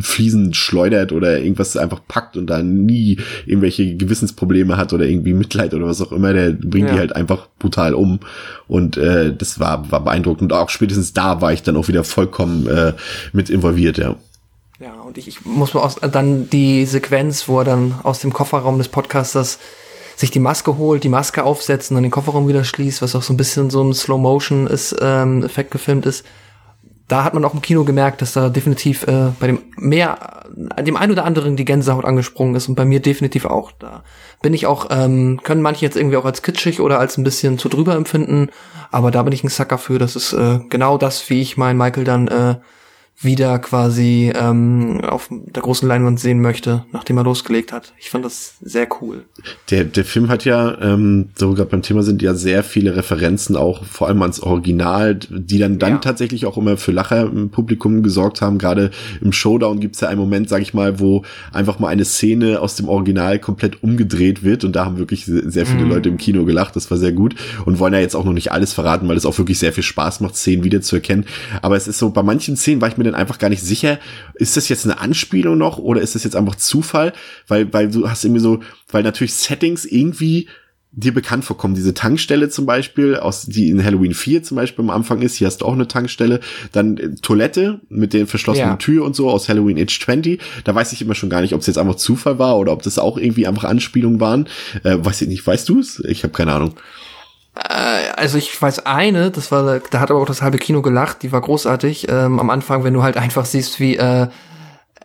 [0.00, 5.74] Fliesen schleudert oder irgendwas einfach packt und da nie irgendwelche Gewissensprobleme hat oder irgendwie Mitleid
[5.74, 6.94] oder was auch immer, der bringt Ja.
[6.94, 8.20] die halt einfach brutal um.
[8.68, 10.52] Und äh, das war, war beeindruckend.
[10.52, 12.92] Und auch spätestens da war ich dann auch wieder vollkommen äh,
[13.32, 14.16] mit involviert, ja.
[14.80, 18.32] Ja, und ich, ich muss mal aus, dann die Sequenz, wo er dann aus dem
[18.32, 19.58] Kofferraum des Podcasters
[20.18, 23.22] sich die Maske holt, die Maske aufsetzt und dann den Kofferraum wieder schließt, was auch
[23.22, 26.26] so ein bisschen so ein Slow-Motion ist, ähm, Effekt gefilmt ist.
[27.06, 30.42] Da hat man auch im Kino gemerkt, dass da definitiv äh, bei dem mehr,
[30.82, 33.70] dem ein oder anderen die Gänsehaut angesprungen ist und bei mir definitiv auch.
[33.70, 34.02] Da
[34.42, 37.56] bin ich auch, ähm, können manche jetzt irgendwie auch als kitschig oder als ein bisschen
[37.56, 38.50] zu drüber empfinden,
[38.90, 40.00] aber da bin ich ein Sucker für.
[40.00, 42.56] Das ist äh, genau das, wie ich meinen Michael dann äh,
[43.20, 47.92] wieder quasi ähm, auf der großen Leinwand sehen möchte, nachdem er losgelegt hat.
[47.98, 49.24] Ich fand das sehr cool.
[49.70, 53.56] Der, der Film hat ja, ähm, so gerade beim Thema sind ja sehr viele Referenzen
[53.56, 55.98] auch, vor allem ans Original, die dann dann Ja.
[55.98, 58.56] tatsächlich auch immer für Lacher im Publikum gesorgt haben.
[58.58, 62.60] Gerade im Showdown gibt's ja einen Moment, sag ich mal, wo einfach mal eine Szene
[62.60, 66.18] aus dem Original komplett umgedreht wird und da haben wirklich se- sehr viele Leute im
[66.18, 66.76] Kino gelacht.
[66.76, 69.26] Das war sehr gut und wollen ja jetzt auch noch nicht alles verraten, weil es
[69.26, 71.24] auch wirklich sehr viel Spaß macht, Szenen wiederzuerkennen.
[71.62, 73.98] Aber es ist so, bei manchen Szenen war ich mir dann einfach gar nicht sicher,
[74.34, 77.12] ist das jetzt eine Anspielung noch oder ist das jetzt einfach Zufall?
[77.46, 80.48] Weil, weil du hast irgendwie so, weil natürlich Settings irgendwie
[80.92, 81.74] dir bekannt vorkommen.
[81.74, 85.46] Diese Tankstelle zum Beispiel, aus, die in Halloween 4 zum Beispiel am Anfang ist, hier
[85.46, 86.40] hast du auch eine Tankstelle.
[86.72, 88.76] Dann äh, Toilette mit den verschlossenen Ja.
[88.76, 90.40] Tür und so aus Halloween Age 20.
[90.64, 92.82] Da weiß ich immer schon gar nicht, ob es jetzt einfach Zufall war oder ob
[92.82, 94.48] das auch irgendwie einfach Anspielungen waren.
[94.82, 96.02] Äh, weiß ich nicht, weißt du es?
[96.08, 96.74] Ich habe keine Ahnung.
[97.54, 101.22] Äh, also ich weiß eine, das war, da hat aber auch das halbe Kino gelacht,
[101.22, 102.08] die war großartig.
[102.08, 104.28] Ähm, am Anfang, wenn du halt einfach siehst, wie äh,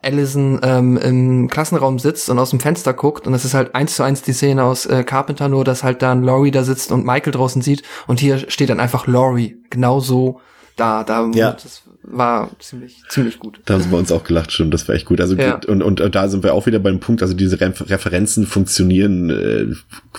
[0.01, 3.95] Allison ähm, im Klassenraum sitzt und aus dem Fenster guckt und das ist halt eins
[3.95, 7.05] zu eins die Szene aus äh, Carpenter, nur dass halt dann Laurie da sitzt und
[7.05, 9.57] Michael draußen sieht und hier steht dann einfach Laurie.
[9.69, 10.41] Genau so
[10.75, 11.51] da, da, Ja.
[11.51, 13.59] das war ziemlich, ziemlich gut.
[13.65, 15.21] Da haben sie bei uns auch gelacht, stimmt, das war echt gut.
[15.21, 15.59] Also Ja.
[15.67, 19.29] und, und, und da sind wir auch wieder beim Punkt, also diese Refer Referenzen funktionieren
[19.29, 19.65] äh,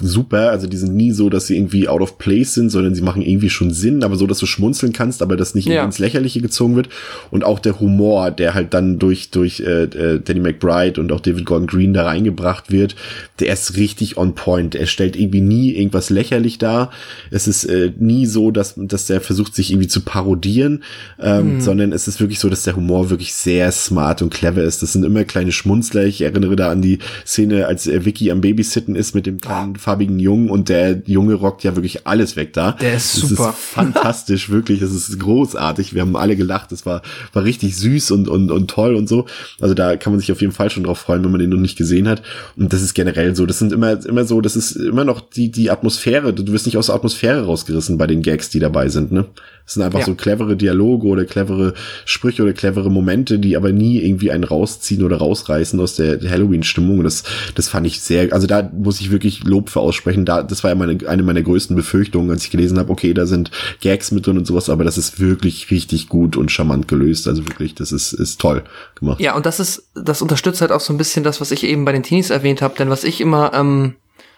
[0.01, 3.03] super, also die sind nie so, dass sie irgendwie out of place sind, sondern sie
[3.03, 5.85] machen irgendwie schon Sinn, aber so, dass du schmunzeln kannst, aber das nicht Ja.
[5.85, 6.89] ins Lächerliche gezogen wird.
[7.31, 11.21] Und auch der Humor, der halt dann durch durch äh, äh, Danny McBride und auch
[11.21, 12.97] David Gordon Green da reingebracht wird,
[13.41, 14.75] der ist richtig on point.
[14.75, 16.91] Er stellt irgendwie nie irgendwas lächerlich dar.
[17.31, 20.83] Es ist äh, nie so, dass dass der versucht sich irgendwie zu parodieren,
[21.21, 24.81] ähm, sondern es ist wirklich so, dass der Humor wirklich sehr smart und clever ist.
[24.85, 26.05] Das sind immer kleine Schmunzler.
[26.05, 30.21] Ich erinnere da an die Szene, als Vicky am Babysitten ist mit dem kleinen farbigen
[30.21, 32.73] Jungen und der Junge rockt ja wirklich alles weg da.
[32.81, 33.49] Der ist Das super.
[33.51, 34.83] ist fantastisch, wirklich.
[34.83, 35.95] Es ist großartig.
[35.95, 36.71] Wir haben alle gelacht.
[36.71, 39.27] Es war, war richtig süß und, und, und toll und so.
[39.61, 41.57] Also da kann man sich auf jeden Fall schon drauf freuen, wenn man den noch
[41.59, 42.23] nicht gesehen hat.
[42.57, 43.47] Und das ist generell so.
[43.47, 46.33] Das sind immer, immer so, das ist immer noch die, die Atmosphäre.
[46.33, 49.25] Du wirst nicht aus der Atmosphäre rausgerissen bei den Gags, die dabei sind, ne?
[49.67, 50.05] Es sind einfach Ja.
[50.05, 51.73] so clevere Dialoge oder clevere
[52.05, 56.99] Sprüche oder clevere Momente, die aber nie irgendwie einen rausziehen oder rausreißen aus der Halloween-Stimmung.
[56.99, 57.23] Und Das,
[57.55, 60.27] das fand ich sehr, also da muss ich wirklich Lob für aussprechen.
[60.27, 63.25] Da, das war ja meine, eine meiner größten Befürchtungen, als ich gelesen habe, okay, da
[63.25, 63.51] sind
[63.81, 67.27] Gags mit drin und sowas, aber das ist wirklich richtig gut und charmant gelöst.
[67.27, 68.65] Also wirklich, das ist, ist toll
[68.99, 69.21] gemacht.
[69.21, 71.85] Ja, und das ist, das unterstützt halt auch so ein bisschen das, was ich eben
[71.87, 73.95] bei den Teenies erwähnt habe, denn was ich immer, ähm,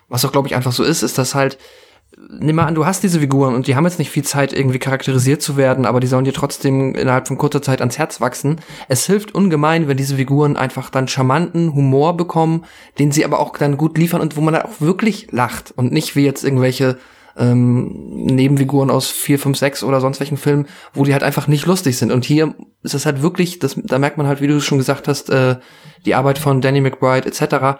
[0.08, 1.58] was auch glaube ich einfach so ist, ist, dass halt,
[2.16, 4.78] nimm mal an, du hast diese Figuren und die haben jetzt nicht viel Zeit, irgendwie
[4.78, 8.60] charakterisiert zu werden, aber die sollen dir trotzdem innerhalb von kurzer Zeit ans Herz wachsen.
[8.88, 12.64] Es hilft ungemein, wenn diese Figuren einfach dann charmanten Humor bekommen,
[12.98, 15.92] den sie aber auch dann gut liefern und wo man dann auch wirklich lacht und
[15.92, 16.98] nicht wie jetzt irgendwelche
[17.36, 21.66] ähm, Nebenfiguren aus 4, 5, 6 oder sonst welchen Filmen, wo die halt einfach nicht
[21.66, 22.12] lustig sind.
[22.12, 25.06] Und hier ist es halt wirklich, das, da merkt man halt, wie du schon gesagt
[25.06, 25.56] hast, äh,
[26.06, 27.78] die Arbeit von Danny McBride etc.,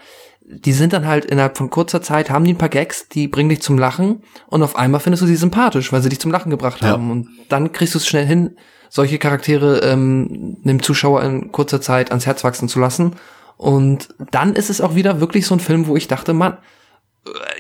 [0.49, 3.49] die sind dann halt innerhalb von kurzer Zeit, haben die ein paar Gags, die bringen
[3.49, 6.51] dich zum Lachen und auf einmal findest du sie sympathisch, weil sie dich zum Lachen
[6.51, 6.89] gebracht Ja.
[6.91, 7.11] haben.
[7.11, 8.57] Und dann kriegst du es schnell hin,
[8.89, 13.15] solche Charaktere ähm, dem Zuschauer in kurzer Zeit ans Herz wachsen zu lassen.
[13.57, 16.59] Und dann ist es auch wieder wirklich so ein Film, wo ich dachte, Mann,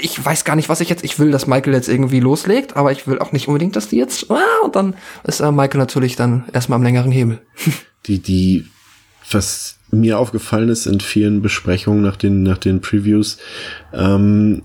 [0.01, 2.93] ich weiß gar nicht, was ich jetzt, ich will, dass Michael jetzt irgendwie loslegt, aber
[2.93, 4.95] ich will auch nicht unbedingt, dass die jetzt, ah, und dann
[5.25, 7.41] ist äh, Michael natürlich dann erstmal am längeren Hebel.
[8.07, 8.67] die, die,
[9.33, 13.39] was mir aufgefallen ist in vielen Besprechungen nach den, nach den Previews,
[13.93, 14.63] ähm,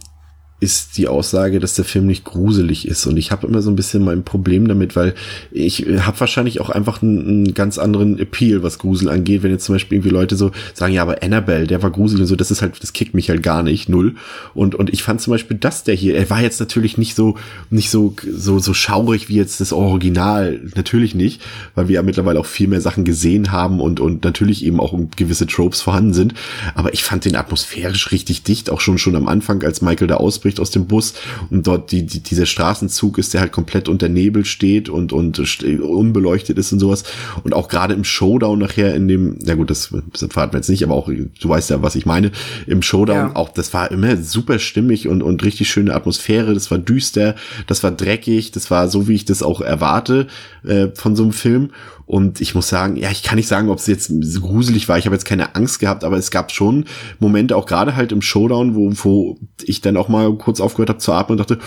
[0.61, 3.07] ist die Aussage, dass der Film nicht gruselig ist.
[3.07, 5.15] Und ich habe immer so ein bisschen mein Problem damit, weil
[5.51, 9.41] ich habe wahrscheinlich auch einfach einen, einen ganz anderen Appeal, was Grusel angeht.
[9.41, 12.27] Wenn jetzt zum Beispiel irgendwie Leute so sagen, ja, aber Annabelle, der war gruselig und
[12.27, 14.13] so, das ist halt, das kickt mich halt gar nicht, null.
[14.53, 17.37] Und, und ich fand zum Beispiel, dass der hier, er war jetzt natürlich nicht so,
[17.71, 21.41] nicht so, so, so schaurig wie jetzt das Original, natürlich nicht,
[21.73, 24.93] weil wir ja mittlerweile auch viel mehr Sachen gesehen haben und, und natürlich eben auch
[25.15, 26.35] gewisse Tropes vorhanden sind.
[26.75, 30.17] Aber ich fand den atmosphärisch richtig dicht, auch schon, schon am Anfang, als Michael da
[30.17, 31.13] ausbricht aus dem Bus
[31.49, 35.39] und dort die, die, dieser Straßenzug ist, der halt komplett unter Nebel steht und, und
[35.81, 37.03] unbeleuchtet ist und sowas.
[37.43, 40.69] Und auch gerade im Showdown nachher in dem, na gut, das, das verraten wir jetzt
[40.69, 42.31] nicht, aber auch, du weißt ja, was ich meine,
[42.67, 43.35] im Showdown Ja.
[43.35, 47.35] auch, das war immer super stimmig und, und richtig schöne Atmosphäre, das war düster,
[47.67, 50.27] das war dreckig, das war so, wie ich das auch erwarte
[50.63, 51.71] äh, von so einem Film.
[52.11, 54.97] Und ich muss sagen, ja, ich kann nicht sagen, ob es jetzt so gruselig war.
[54.97, 56.83] Ich habe jetzt keine Angst gehabt, aber es gab schon
[57.19, 60.99] Momente, auch gerade halt im Showdown, wo, wo ich dann auch mal kurz aufgehört habe
[60.99, 61.63] zu atmen und dachte,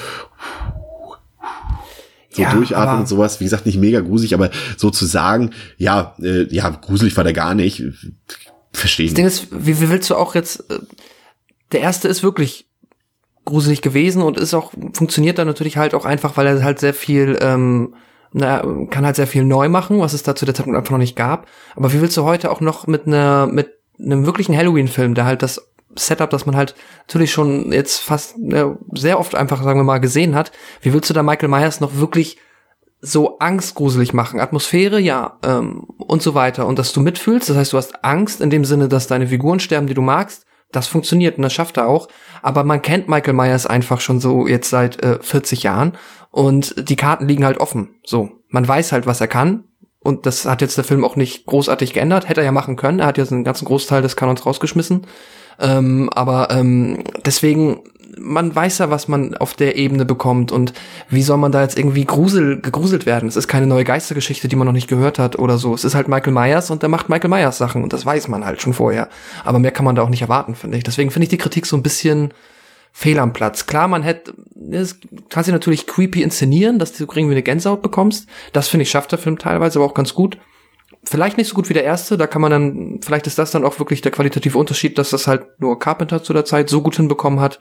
[2.29, 3.41] so Ja, durchatmen und sowas.
[3.41, 7.33] Wie gesagt, nicht mega gruselig, aber so zu sagen, ja, äh, ja, gruselig war der
[7.33, 7.83] gar nicht,
[8.71, 9.45] verstehe ich Das Ding nicht.
[9.45, 10.79] ist, wie, wie willst du auch jetzt, äh,
[11.73, 12.67] der erste ist wirklich
[13.47, 16.93] gruselig gewesen und ist auch, funktioniert dann natürlich halt auch einfach, weil er halt sehr
[16.93, 17.95] viel, ähm,
[18.37, 20.99] na, kann halt sehr viel neu machen, was es da zu der Zeitpunkt einfach noch
[20.99, 21.47] nicht gab.
[21.77, 25.41] Aber wie willst du heute auch noch mit einer, mit einem wirklichen Halloween-Film, der halt
[25.41, 26.75] das Setup, das man halt
[27.07, 30.51] natürlich schon jetzt fast äh, sehr oft einfach, sagen wir mal, gesehen hat,
[30.83, 32.39] wie willst du da Michael Myers noch wirklich
[33.01, 34.41] so angstgruselig machen.
[34.41, 36.67] Atmosphäre, ja, ähm, und so weiter.
[36.67, 39.61] Und dass du mitfühlst, das heißt, du hast Angst in dem Sinne, dass deine Figuren
[39.61, 40.45] sterben, die du magst.
[40.73, 42.09] Das funktioniert und das schafft er auch.
[42.43, 45.97] Aber man kennt Michael Myers einfach schon so jetzt seit äh, 40 Jahren
[46.35, 47.91] und die Karten liegen halt offen.
[48.05, 49.69] So, man weiß halt, was er kann.
[50.01, 52.29] Und das hat jetzt der Film auch nicht großartig geändert.
[52.29, 52.99] Hätte er ja machen können.
[52.99, 55.07] Er hat jetzt einen ganzen Großteil des Kanons rausgeschmissen.
[55.61, 57.85] Ähm, aber ähm, deswegen
[58.19, 60.73] man weiß ja, was man auf der Ebene bekommt und
[61.09, 63.29] wie soll man da jetzt irgendwie grusel, gegruselt werden?
[63.29, 65.73] Es ist keine neue Geistergeschichte, die man noch nicht gehört hat oder so.
[65.75, 68.45] Es ist halt Michael Myers und der macht Michael Myers Sachen und das weiß man
[68.45, 69.09] halt schon vorher.
[69.45, 70.85] Aber mehr kann man da auch nicht erwarten, finde ich.
[70.85, 72.33] Deswegen finde ich die Kritik so ein bisschen
[72.97, 73.67] fehl am Platz.
[73.67, 74.35] Klar, man hätte,
[74.71, 78.29] es kann sich natürlich creepy inszenieren, dass du irgendwie eine Gänsehaut bekommst.
[78.53, 80.39] Das finde ich schafft der Film teilweise aber auch ganz gut
[81.05, 83.65] vielleicht nicht so gut wie der erste, da kann man dann, vielleicht ist das dann
[83.65, 86.97] auch wirklich der qualitative Unterschied, dass das halt nur Carpenter zu der Zeit so gut
[86.97, 87.61] hinbekommen hat.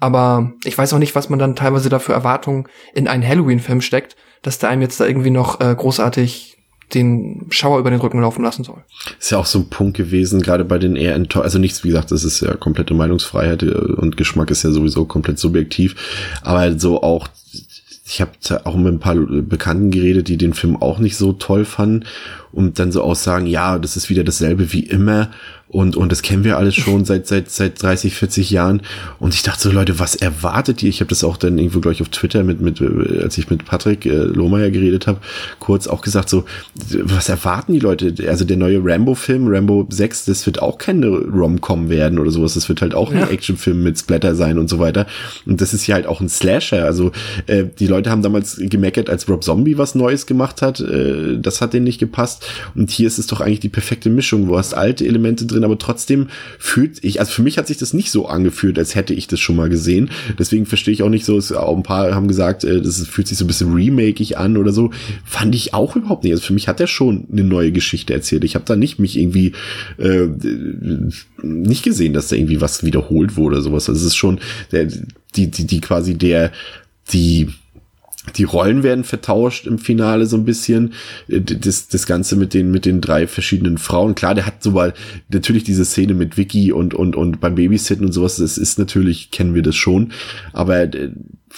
[0.00, 3.80] Aber ich weiß auch nicht, was man dann teilweise da für Erwartungen in einen Halloween-Film
[3.80, 6.53] steckt, dass der einem jetzt da irgendwie noch äh, großartig
[6.94, 8.82] den Schauer über den Rücken laufen lassen soll.
[9.18, 11.88] Ist ja auch so ein Punkt gewesen, gerade bei den eher enttäuscht, also nichts, wie
[11.88, 15.96] gesagt, das ist ja komplette Meinungsfreiheit äh, und Geschmack ist ja sowieso komplett subjektiv,
[16.42, 17.28] aber so auch
[18.06, 18.32] ich habe
[18.64, 22.04] auch mit ein paar Bekannten geredet, die den Film auch nicht so toll fanden
[22.52, 25.30] und dann so aussagen, ja, das ist wieder dasselbe wie immer
[25.74, 28.82] und, und das kennen wir alles schon seit, seit, seit 30, 40 Jahren.
[29.18, 30.88] Und ich dachte so, Leute, was erwartet ihr?
[30.88, 33.64] Ich habe das auch dann irgendwo, glaube ich, auf Twitter mit, mit, als ich mit
[33.64, 35.18] Patrick äh, Lohmeier geredet habe,
[35.58, 36.44] kurz auch gesagt, so,
[37.02, 38.14] was erwarten die Leute?
[38.28, 42.54] Also der neue Rambo-Film, Rambo 6, das wird auch keine Rom-Com werden oder sowas.
[42.54, 43.22] Das wird halt auch ja.
[43.22, 45.08] ein Actionfilm mit Splatter sein und so weiter.
[45.44, 46.84] Und das ist hier halt auch ein Slasher.
[46.84, 47.10] Also
[47.48, 50.78] äh, die Leute haben damals gemeckert, als Rob Zombie was Neues gemacht hat.
[50.78, 52.46] Äh, das hat denen nicht gepasst.
[52.76, 54.46] Und hier ist es doch eigentlich die perfekte Mischung.
[54.46, 57.94] Du hast alte Elemente drin, aber trotzdem fühlt ich, also für mich hat sich das
[57.94, 60.10] nicht so angefühlt, als hätte ich das schon mal gesehen.
[60.38, 63.28] Deswegen verstehe ich auch nicht so, es, auch ein paar haben gesagt, äh, das fühlt
[63.28, 64.90] sich so ein bisschen remakeig an oder so.
[65.24, 66.32] Fand ich auch überhaupt nicht.
[66.32, 68.44] Also für mich hat er schon eine neue Geschichte erzählt.
[68.44, 69.52] Ich habe da nicht mich irgendwie
[69.98, 70.28] äh,
[71.42, 73.88] nicht gesehen, dass da irgendwie was wiederholt wurde oder sowas.
[73.88, 74.40] Also es ist schon
[74.72, 74.88] der,
[75.36, 76.52] die, die, die quasi der,
[77.12, 77.48] die
[78.36, 80.94] die Rollen werden vertauscht im Finale so ein bisschen.
[81.28, 84.14] Äh, das, das Ganze mit den, mit den drei verschiedenen Frauen.
[84.14, 84.94] Klar, der hat so mal
[85.28, 88.36] natürlich diese Szene mit Vicky und, und, und beim Babysitten und sowas.
[88.36, 90.12] Das ist natürlich, kennen wir das schon.
[90.52, 91.10] Aber, äh,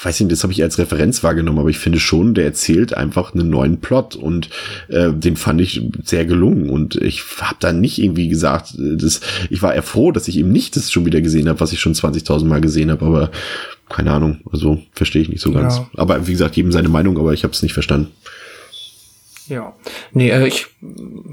[0.02, 3.34] weiß nicht, das habe ich als Referenz wahrgenommen, aber ich finde schon, der erzählt einfach
[3.34, 4.50] einen neuen Plot und
[4.88, 9.20] äh, den fand ich sehr gelungen und ich habe da nicht irgendwie gesagt, äh, das,
[9.48, 11.80] ich war eher froh, dass ich eben nicht das schon wieder gesehen habe, was ich
[11.80, 13.30] schon 20.000 Mal gesehen habe, aber
[13.88, 15.76] keine Ahnung, also verstehe ich nicht so ganz.
[15.76, 15.86] Ja.
[15.96, 18.12] Aber wie gesagt, jedem seine Meinung, aber ich habe es nicht verstanden.
[19.48, 19.74] Ja,
[20.12, 20.66] nee, äh, ich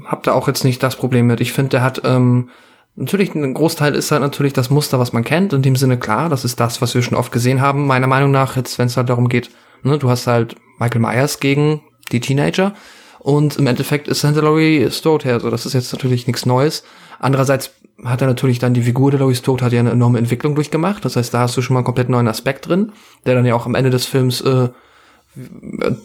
[0.06, 1.40] habe da auch jetzt nicht das Problem mit.
[1.40, 2.48] Ich finde, der hat ähm,
[2.96, 5.52] natürlich ein Großteil ist halt natürlich das Muster, was man kennt.
[5.52, 7.86] In dem Sinne klar, das ist das, was wir schon oft gesehen haben.
[7.86, 9.50] Meiner Meinung nach jetzt, wenn es halt darum geht,
[9.82, 11.82] ne, du hast halt Michael Myers gegen
[12.12, 12.74] die Teenager
[13.18, 15.40] und im Endeffekt ist Santa Laurie Strode her.
[15.40, 16.84] So, das ist jetzt natürlich nichts Neues.
[17.18, 17.72] Andererseits
[18.02, 21.04] hat er natürlich dann die Figur der Lois Tod hat ja eine enorme Entwicklung durchgemacht.
[21.04, 22.92] Das heißt, da hast du schon mal einen komplett neuen Aspekt drin,
[23.24, 24.70] der dann ja auch am Ende des Films äh,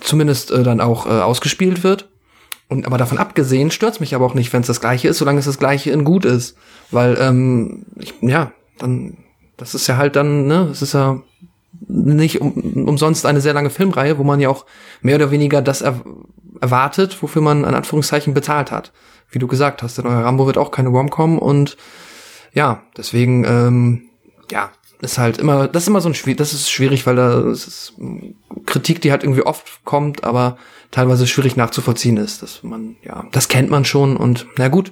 [0.02, 2.10] zumindest äh, dann auch äh, ausgespielt wird.
[2.68, 5.40] Und aber davon abgesehen stört's mich aber auch nicht, wenn es das gleiche ist, solange
[5.40, 6.56] es das gleiche in gut ist.
[6.92, 9.18] Weil, ähm, ich, ja, dann,
[9.58, 11.22] das ist ja halt dann, ne, es ist ja
[11.88, 14.66] nicht um, umsonst eine sehr lange Filmreihe, wo man ja auch
[15.02, 16.00] mehr oder weniger das er,
[16.62, 18.92] erwartet, wofür man an Anführungszeichen bezahlt hat
[19.32, 21.78] wie du gesagt hast, der neue Rambo wird auch keine Rom-Com und
[22.54, 24.10] ja, deswegen, ähm,
[24.52, 24.72] ja,
[25.02, 27.94] ist halt immer, das ist immer so ein schwierig, das ist schwierig, weil da ist
[28.66, 30.58] Kritik, die halt irgendwie oft kommt, aber
[30.92, 34.92] teilweise schwierig nachzuvollziehen ist, dass man, ja, das kennt man schon und na gut,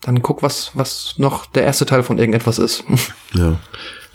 [0.00, 2.84] dann guck, was, was noch der erste Teil von irgendetwas ist.
[3.34, 3.58] Ja.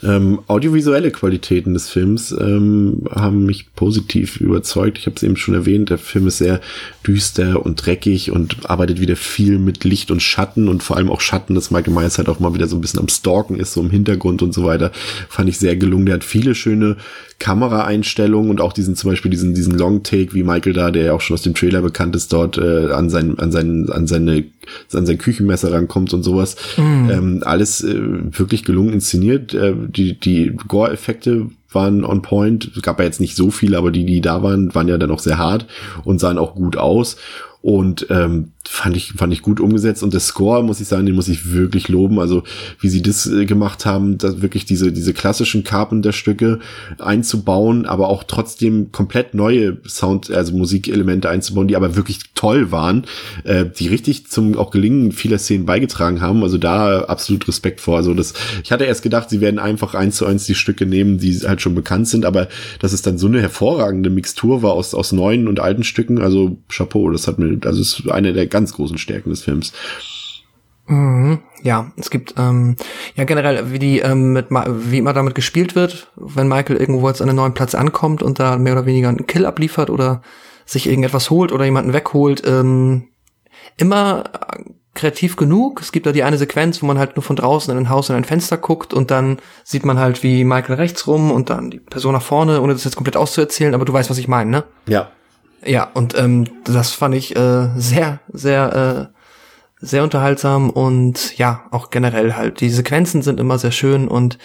[0.02, 4.98] Ähm, audiovisuelle Qualitäten des Films ähm, haben mich positiv überzeugt.
[4.98, 6.60] Ich habe es eben schon erwähnt, der Film ist sehr
[7.06, 11.20] düster und dreckig und arbeitet wieder viel mit Licht und Schatten und vor allem auch
[11.20, 13.80] Schatten, dass Michael Myers halt auch mal wieder so ein bisschen am Stalken ist, so
[13.80, 14.90] im Hintergrund und so weiter.
[15.28, 16.06] Fand ich sehr gelungen.
[16.06, 16.96] Der hat viele schöne
[17.38, 21.12] Kameraeinstellungen und auch diesen zum Beispiel diesen diesen Long Take wie Michael da, der ja
[21.12, 24.44] auch schon aus dem Trailer bekannt ist, dort äh, an sein an sein an seine
[24.92, 26.54] an sein Küchenmesser rankommt und sowas.
[26.76, 27.10] Mm.
[27.10, 29.54] Ähm, alles äh, wirklich gelungen inszeniert.
[29.54, 32.70] Äh, die die Gore-Effekte waren on point.
[32.76, 35.10] Es gab ja jetzt nicht so viele, aber die, die da waren, waren ja dann
[35.10, 35.66] auch sehr hart
[36.04, 37.16] und sahen auch gut aus.
[37.62, 41.14] Und ähm, fand ich fand ich gut umgesetzt und der Score muss ich sagen, den
[41.14, 42.20] muss ich wirklich loben.
[42.20, 42.42] Also
[42.80, 46.60] wie sie das äh, gemacht haben, da wirklich diese diese klassischen Carpenter-Stücke
[46.98, 53.04] einzubauen, aber auch trotzdem komplett neue Sound, also Musikelemente einzubauen, die aber wirklich toll waren,
[53.44, 56.42] äh, die richtig zum auch Gelingen vieler Szenen beigetragen haben.
[56.42, 57.96] Also da absolut Respekt vor.
[57.96, 61.18] Also das, ich hatte erst gedacht, sie werden einfach eins zu eins die Stücke nehmen,
[61.18, 62.48] die halt schon bekannt sind, aber
[62.78, 66.58] dass es dann so eine hervorragende Mixtur war aus aus neuen und alten Stücken, also
[66.68, 69.72] Chapeau, das hat mir, also ist eine der ganz großen Stärken des Films.
[70.86, 72.76] Mhm, ja, es gibt ähm,
[73.14, 77.22] ja generell, wie die ähm, mit wie immer damit gespielt wird, wenn Michael irgendwo jetzt
[77.22, 80.22] an einen neuen Platz ankommt und da mehr oder weniger einen Kill abliefert oder
[80.66, 83.08] sich irgendetwas holt oder jemanden wegholt, ähm,
[83.76, 84.24] immer
[84.94, 85.80] kreativ genug.
[85.80, 88.10] Es gibt da die eine Sequenz, wo man halt nur von draußen in ein Haus
[88.10, 91.70] in ein Fenster guckt und dann sieht man halt, wie Michael rechts rum und dann
[91.70, 94.50] die Person nach vorne, ohne das jetzt komplett auszuerzählen, aber du weißt, was ich meine,
[94.50, 94.64] ne?
[94.86, 95.10] Ja.
[95.64, 101.90] Ja, und ähm, das fand ich äh, sehr, sehr, äh, sehr unterhaltsam und ja, auch
[101.90, 102.60] generell halt.
[102.60, 104.38] Die Sequenzen sind immer sehr schön und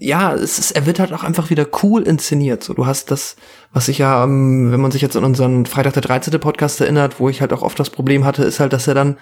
[0.00, 2.62] ja, es ist, er wird halt auch einfach wieder cool inszeniert.
[2.62, 3.36] So, du hast das,
[3.72, 6.38] was ich ja, ähm, wenn man sich jetzt an unseren Freitag der 13.
[6.40, 9.16] Podcast erinnert, wo ich halt auch oft das Problem hatte, ist halt, dass er dann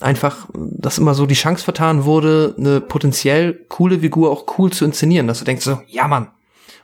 [0.00, 4.84] einfach, dass immer so die Chance vertan wurde, eine potenziell coole Figur auch cool zu
[4.84, 6.28] inszenieren, dass du denkst so, ja Mann.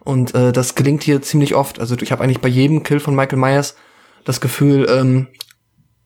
[0.01, 1.79] Und äh, das gelingt hier ziemlich oft.
[1.79, 3.77] Also ich habe eigentlich bei jedem Kill von Michael Myers
[4.25, 5.29] das Gefühl, ähm,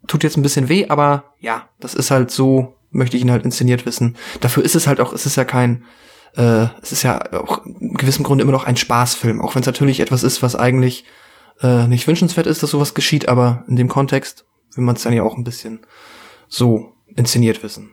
[0.07, 3.45] tut jetzt ein bisschen weh, aber ja, das ist halt so, möchte ich ihn halt
[3.45, 4.17] inszeniert wissen.
[4.41, 5.85] Dafür ist es halt auch, es ist ja kein
[6.37, 9.67] äh, es ist ja auch in gewissem Grunde immer noch ein Spaßfilm, auch wenn es
[9.67, 11.05] natürlich etwas ist, was eigentlich
[11.61, 15.13] äh, nicht wünschenswert ist, dass sowas geschieht, aber in dem Kontext will man es dann
[15.13, 15.81] ja auch ein bisschen
[16.49, 17.91] so inszeniert wissen.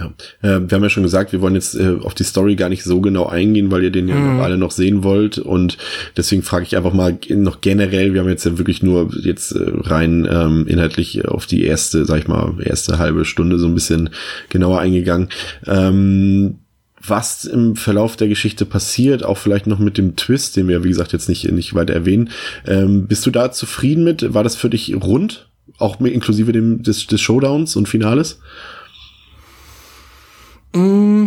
[0.00, 0.06] Ja,
[0.42, 2.82] äh, wir haben ja schon gesagt, wir wollen jetzt äh, auf die Story gar nicht
[2.82, 5.76] so genau eingehen, weil ihr den ja noch alle noch sehen wollt und
[6.16, 9.60] deswegen frage ich einfach mal noch generell, wir haben jetzt ja wirklich nur jetzt äh,
[9.62, 14.10] rein ähm, inhaltlich auf die erste, sag ich mal, erste halbe Stunde so ein bisschen
[14.48, 15.28] genauer eingegangen.
[15.66, 16.56] Ähm,
[17.02, 20.88] was im Verlauf der Geschichte passiert, auch vielleicht noch mit dem Twist, den wir, wie
[20.88, 22.30] gesagt, jetzt nicht, nicht weiter erwähnen.
[22.66, 24.34] Ähm, bist du da zufrieden mit?
[24.34, 25.48] War das für dich rund?
[25.78, 28.40] Auch inklusive dem, des, des Showdowns und Finales?
[30.72, 31.26] Mm.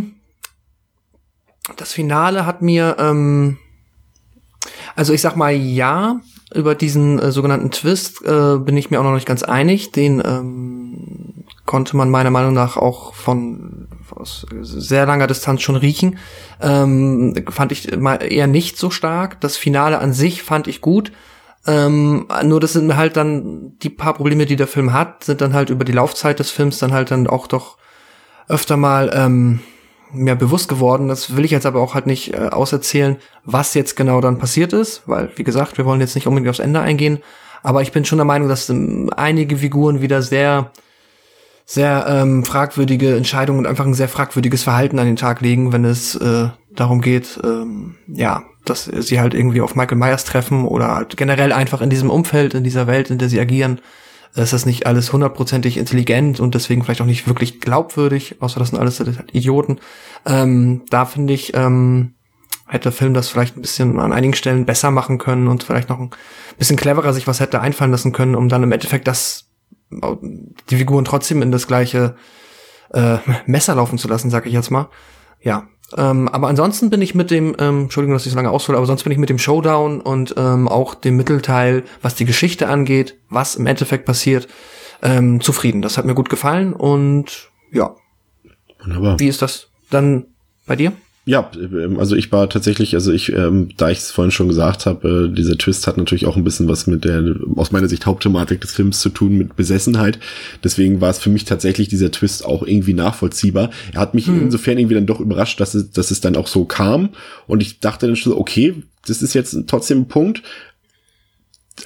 [1.78, 3.58] Das Finale hat mir, ähm,
[4.96, 6.20] also ich sag mal ja,
[6.54, 9.92] über diesen äh, sogenannten Twist äh, bin ich mir auch noch nicht ganz einig.
[9.92, 16.18] Den ähm, konnte man meiner Meinung nach auch von aus sehr langer Distanz schon riechen.
[16.62, 19.42] Ähm, fand ich mal eher nicht so stark.
[19.42, 21.12] Das Finale an sich fand ich gut.
[21.66, 25.54] Ähm, nur das sind halt dann die paar Probleme, die der Film hat, sind dann
[25.54, 27.78] halt über die Laufzeit des Films dann halt dann auch doch
[28.48, 29.60] öfter mal ähm,
[30.14, 31.08] mir bewusst geworden.
[31.08, 34.74] Das will ich jetzt aber auch halt nicht äh, auserzählen, was jetzt genau dann passiert
[34.74, 37.20] ist, weil, wie gesagt, wir wollen jetzt nicht unbedingt aufs Ende eingehen.
[37.64, 40.72] Aber ich bin schon der Meinung, dass ähm, einige Figuren wieder sehr,
[41.66, 45.86] sehr ähm, fragwürdige Entscheidungen und einfach ein sehr fragwürdiges Verhalten an den Tag legen, wenn
[45.86, 50.96] es äh, darum geht, ähm, ja, dass sie halt irgendwie auf Michael Myers treffen oder
[50.96, 53.80] halt generell einfach in diesem Umfeld, in dieser Welt, in der sie agieren,
[54.36, 58.70] ist das nicht alles hundertprozentig intelligent und deswegen vielleicht auch nicht wirklich glaubwürdig, außer das
[58.70, 59.80] sind alles Idioten.
[60.26, 62.16] Ähm, da finde ich, ähm,
[62.68, 65.90] hätte der Film das vielleicht ein bisschen an einigen Stellen besser machen können und vielleicht
[65.90, 66.10] noch ein
[66.58, 69.50] bisschen cleverer sich was hätte einfallen lassen können, um dann im Endeffekt das
[70.70, 72.16] die Figuren trotzdem in das gleiche
[72.94, 74.90] äh, Messer laufen zu lassen, sag ich jetzt mal.
[75.42, 75.68] Ja,
[75.98, 78.88] ähm, aber ansonsten bin ich mit dem, ähm, Entschuldigung, dass ich so lange aushole, aber
[78.88, 83.18] sonst bin ich mit dem Showdown und ähm, auch dem Mittelteil, was die Geschichte angeht,
[83.30, 84.48] was im Endeffekt passiert,
[85.02, 85.82] ähm, zufrieden.
[85.82, 87.96] Das hat mir gut gefallen und ja.
[88.84, 89.20] Wunderbar.
[89.20, 90.26] Wie ist das dann
[90.66, 90.94] bei dir?
[91.26, 94.86] Ja, ähm, also ich war tatsächlich, also ich, ähm, da ich es vorhin schon gesagt
[94.86, 97.24] habe, äh, dieser Twist hat natürlich auch ein bisschen was mit der,
[97.56, 100.20] aus meiner Sicht, Hauptthematik des Films zu tun, mit Besessenheit.
[100.64, 103.70] Deswegen war es für mich tatsächlich dieser Twist auch irgendwie nachvollziehbar.
[103.94, 104.42] Er hat mich hm.
[104.42, 107.10] insofern irgendwie dann doch überrascht, dass es, dass es dann auch so kam.
[107.48, 110.44] Und ich dachte dann schon, okay, das ist jetzt trotzdem ein Punkt,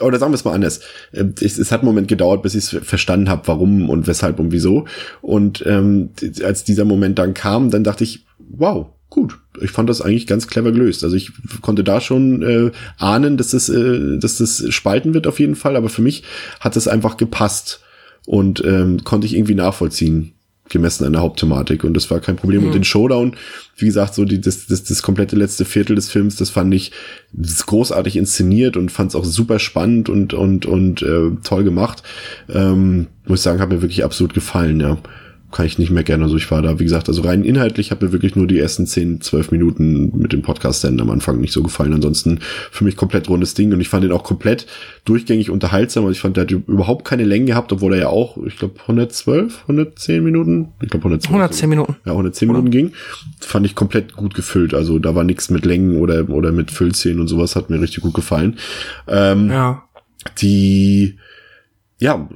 [0.02, 0.82] oder sagen wir es mal anders.
[1.12, 4.40] Äh, es, es hat einen Moment gedauert, bis ich es verstanden habe, warum und weshalb
[4.40, 4.86] und wieso.
[5.22, 6.10] Und ähm,
[6.44, 9.38] als dieser Moment dann kam, dann dachte ich, wow, gut.
[9.62, 11.04] Ich fand das eigentlich ganz clever gelöst.
[11.04, 11.32] Also ich
[11.62, 15.76] konnte da schon äh, ahnen, dass das, äh, dass das spalten wird auf jeden Fall,
[15.76, 16.24] aber für mich
[16.60, 17.82] hat das einfach gepasst
[18.26, 20.34] und ähm, konnte ich irgendwie nachvollziehen,
[20.70, 21.86] gemessen an der Hauptthematik.
[21.86, 22.62] Und das war kein Problem.
[22.62, 22.68] Mhm.
[22.68, 23.36] Und den Showdown,
[23.78, 26.92] wie gesagt, so die, das, das, das komplette letzte Viertel des Films, das fand ich
[27.34, 32.04] großartig inszeniert und fand es auch super spannend und, und, und äh, toll gemacht.
[32.50, 34.98] Ähm, muss ich sagen, hat mir wirklich absolut gefallen, ja
[35.58, 36.24] kann ich nicht mehr gerne.
[36.24, 38.86] Also ich war da, wie gesagt, also rein inhaltlich hat mir wirklich nur die ersten
[38.86, 41.96] 10, 12 Minuten mit dem Podcast dann am Anfang nicht so gefallen.
[41.96, 44.68] Ansonsten für mich komplett rundes Ding und ich fand ihn auch komplett
[45.06, 46.04] durchgängig unterhaltsam.
[46.04, 48.80] Also ich fand, der hat überhaupt keine Länge gehabt, obwohl er ja auch, ich glaube,
[48.82, 51.34] 112, 110 Minuten, ich glaube 112.
[51.34, 51.96] 110 Minuten.
[52.06, 52.92] Ja, 110 Minuten ging.
[53.40, 54.76] Fand ich komplett gut gefüllt.
[54.76, 58.04] Also da war nichts mit Längen oder, oder mit Füllszenen und sowas, hat mir richtig
[58.04, 58.60] gut gefallen.
[59.08, 59.86] Ähm, ja.
[60.40, 61.18] Die,
[62.00, 62.30] ja,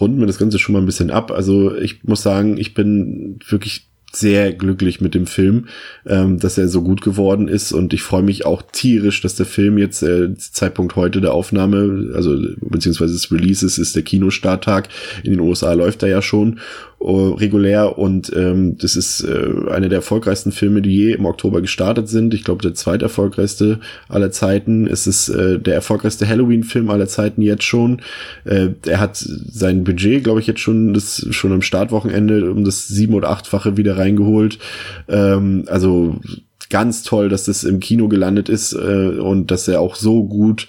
[0.00, 1.30] runden wir das Ganze schon mal ein bisschen ab.
[1.30, 5.66] Also ich muss sagen, ich bin wirklich sehr glücklich mit dem Film,
[6.04, 7.72] ähm, dass er so gut geworden ist.
[7.72, 12.12] Und ich freue mich auch tierisch, dass der Film jetzt äh, Zeitpunkt heute der Aufnahme,
[12.14, 14.88] also beziehungsweise des Releases ist der Kinostarttag.
[15.22, 16.58] In den USA läuft er ja schon
[17.00, 21.60] uh, regulär und ähm, das ist äh, einer der erfolgreichsten Filme, die je im Oktober
[21.60, 22.34] gestartet sind.
[22.34, 24.86] Ich glaube, der zweiterfolgreichste aller Zeiten.
[24.86, 28.02] Es ist äh, der erfolgreichste Halloween-Film aller Zeiten jetzt schon.
[28.44, 32.88] Äh, er hat sein Budget, glaube ich, jetzt schon das schon am Startwochenende um das
[32.88, 34.58] sieben- oder achtfache wieder reingeholt.
[35.08, 36.20] Ähm, also
[36.70, 40.68] ganz toll, dass das im Kino gelandet ist äh, und dass er auch so gut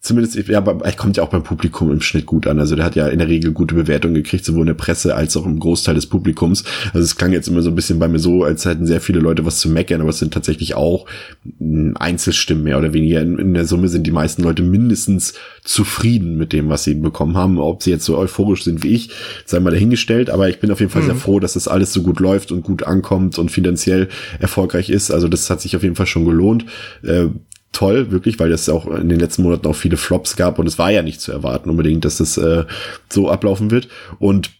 [0.00, 2.58] zumindest, ja, er kommt ja auch beim Publikum im Schnitt gut an.
[2.58, 5.36] Also der hat ja in der Regel gute Bewertungen gekriegt, sowohl in der Presse als
[5.36, 6.64] auch im Großteil des Publikums.
[6.94, 9.20] Also es klang jetzt immer so ein bisschen bei mir so, als hätten sehr viele
[9.20, 11.04] Leute was zu meckern, aber es sind tatsächlich auch
[11.58, 13.20] hm, Einzelstimmen mehr oder weniger.
[13.20, 15.34] In, in der Summe sind die meisten Leute mindestens
[15.64, 17.58] zufrieden mit dem, was sie bekommen haben.
[17.58, 19.10] Ob sie jetzt so euphorisch sind wie ich,
[19.44, 20.30] sei mal dahingestellt.
[20.30, 21.06] Aber ich bin auf jeden Fall mhm.
[21.06, 25.10] sehr froh, dass das alles so gut läuft und gut ankommt und finanziell erfolgreich ist.
[25.10, 26.64] Also das hat sich auf jeden Fall schon gelohnt.
[27.02, 27.26] Äh,
[27.72, 30.78] toll, wirklich, weil es auch in den letzten Monaten auch viele Flops gab und es
[30.78, 32.64] war ja nicht zu erwarten unbedingt, dass das äh,
[33.08, 33.88] so ablaufen wird.
[34.18, 34.50] Und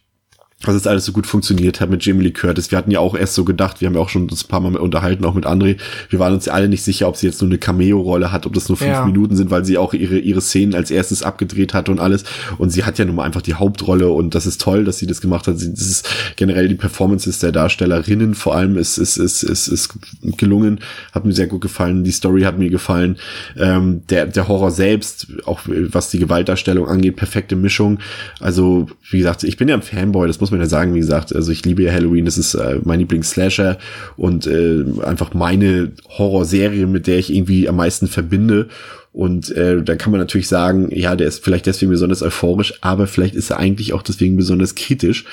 [0.63, 2.71] dass es alles so gut funktioniert hat mit Jamie Lee Curtis.
[2.71, 4.59] Wir hatten ja auch erst so gedacht, wir haben ja auch schon das ein paar
[4.59, 5.77] Mal unterhalten, auch mit André.
[6.09, 8.53] Wir waren uns ja alle nicht sicher, ob sie jetzt nur eine Cameo-Rolle hat, ob
[8.53, 9.05] das nur fünf ja.
[9.05, 12.23] Minuten sind, weil sie auch ihre, ihre Szenen als erstes abgedreht hat und alles.
[12.57, 15.07] Und sie hat ja nun mal einfach die Hauptrolle und das ist toll, dass sie
[15.07, 15.59] das gemacht hat.
[15.59, 19.89] Sie, das ist generell die Performances der Darstellerinnen vor allem ist, ist, ist, ist, ist
[20.37, 20.79] gelungen.
[21.11, 22.03] Hat mir sehr gut gefallen.
[22.03, 23.17] Die Story hat mir gefallen.
[23.57, 27.99] Ähm, der, der Horror selbst, auch was die Gewaltdarstellung angeht, perfekte Mischung.
[28.39, 30.99] Also, wie gesagt, ich bin ja ein Fanboy, das muss muss man ja sagen, wie
[30.99, 33.77] gesagt, also ich liebe ja Halloween, das ist äh, mein Lieblings-Slasher
[34.17, 38.67] und äh, einfach meine Horrorserie, mit der ich irgendwie am meisten verbinde.
[39.13, 43.07] Und äh, da kann man natürlich sagen, ja, der ist vielleicht deswegen besonders euphorisch, aber
[43.07, 45.25] vielleicht ist er eigentlich auch deswegen besonders kritisch.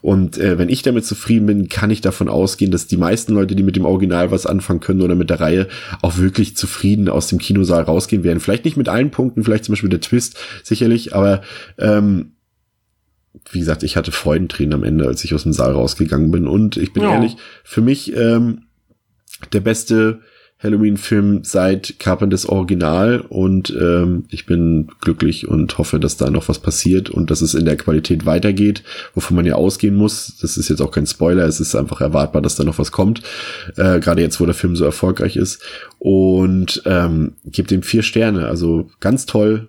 [0.00, 3.54] Und äh, wenn ich damit zufrieden bin, kann ich davon ausgehen, dass die meisten Leute,
[3.54, 5.68] die mit dem Original was anfangen können oder mit der Reihe,
[6.00, 8.40] auch wirklich zufrieden aus dem Kinosaal rausgehen werden.
[8.40, 11.42] Vielleicht nicht mit allen Punkten, vielleicht zum Beispiel der Twist, sicherlich, aber
[11.78, 12.32] ähm,
[13.50, 16.46] wie gesagt, ich hatte Freudentränen am Ende, als ich aus dem Saal rausgegangen bin.
[16.46, 17.12] Und ich bin ja.
[17.12, 18.62] ehrlich, für mich ähm,
[19.52, 20.20] der beste
[20.58, 26.60] Halloween-Film seit Carpenters Original und ähm, ich bin glücklich und hoffe, dass da noch was
[26.60, 28.82] passiert und dass es in der Qualität weitergeht,
[29.14, 30.38] wovon man ja ausgehen muss.
[30.40, 33.22] Das ist jetzt auch kein Spoiler, es ist einfach erwartbar, dass da noch was kommt,
[33.76, 35.62] äh, gerade jetzt, wo der Film so erfolgreich ist
[35.98, 39.68] und ähm, gibt ihm vier Sterne, also ganz toll,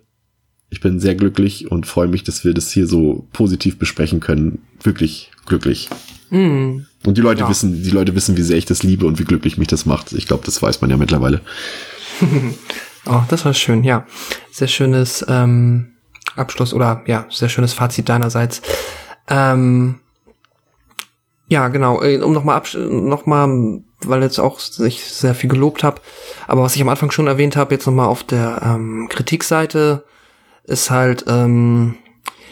[0.70, 4.62] ich bin sehr glücklich und freue mich, dass wir das hier so positiv besprechen können.
[4.84, 5.90] Wirklich glücklich.
[6.30, 6.80] Mm.
[7.06, 7.50] Und die Leute ja.
[7.50, 10.12] wissen, die Leute wissen, wie sehr ich das liebe und wie glücklich mich das macht.
[10.12, 11.42] Ich glaube, das weiß man ja mittlerweile.
[13.06, 14.06] oh, das war schön, ja.
[14.52, 15.94] Sehr schönes ähm,
[16.36, 18.62] Abschluss oder ja, sehr schönes Fazit deinerseits.
[19.30, 20.00] Ähm,
[21.48, 22.02] ja, genau.
[22.02, 26.02] Äh, um nochmal noch mal, weil jetzt auch ich sehr viel gelobt habe,
[26.46, 30.04] aber was ich am Anfang schon erwähnt habe, jetzt nochmal auf der ähm, Kritikseite
[30.68, 31.96] ist halt, ähm,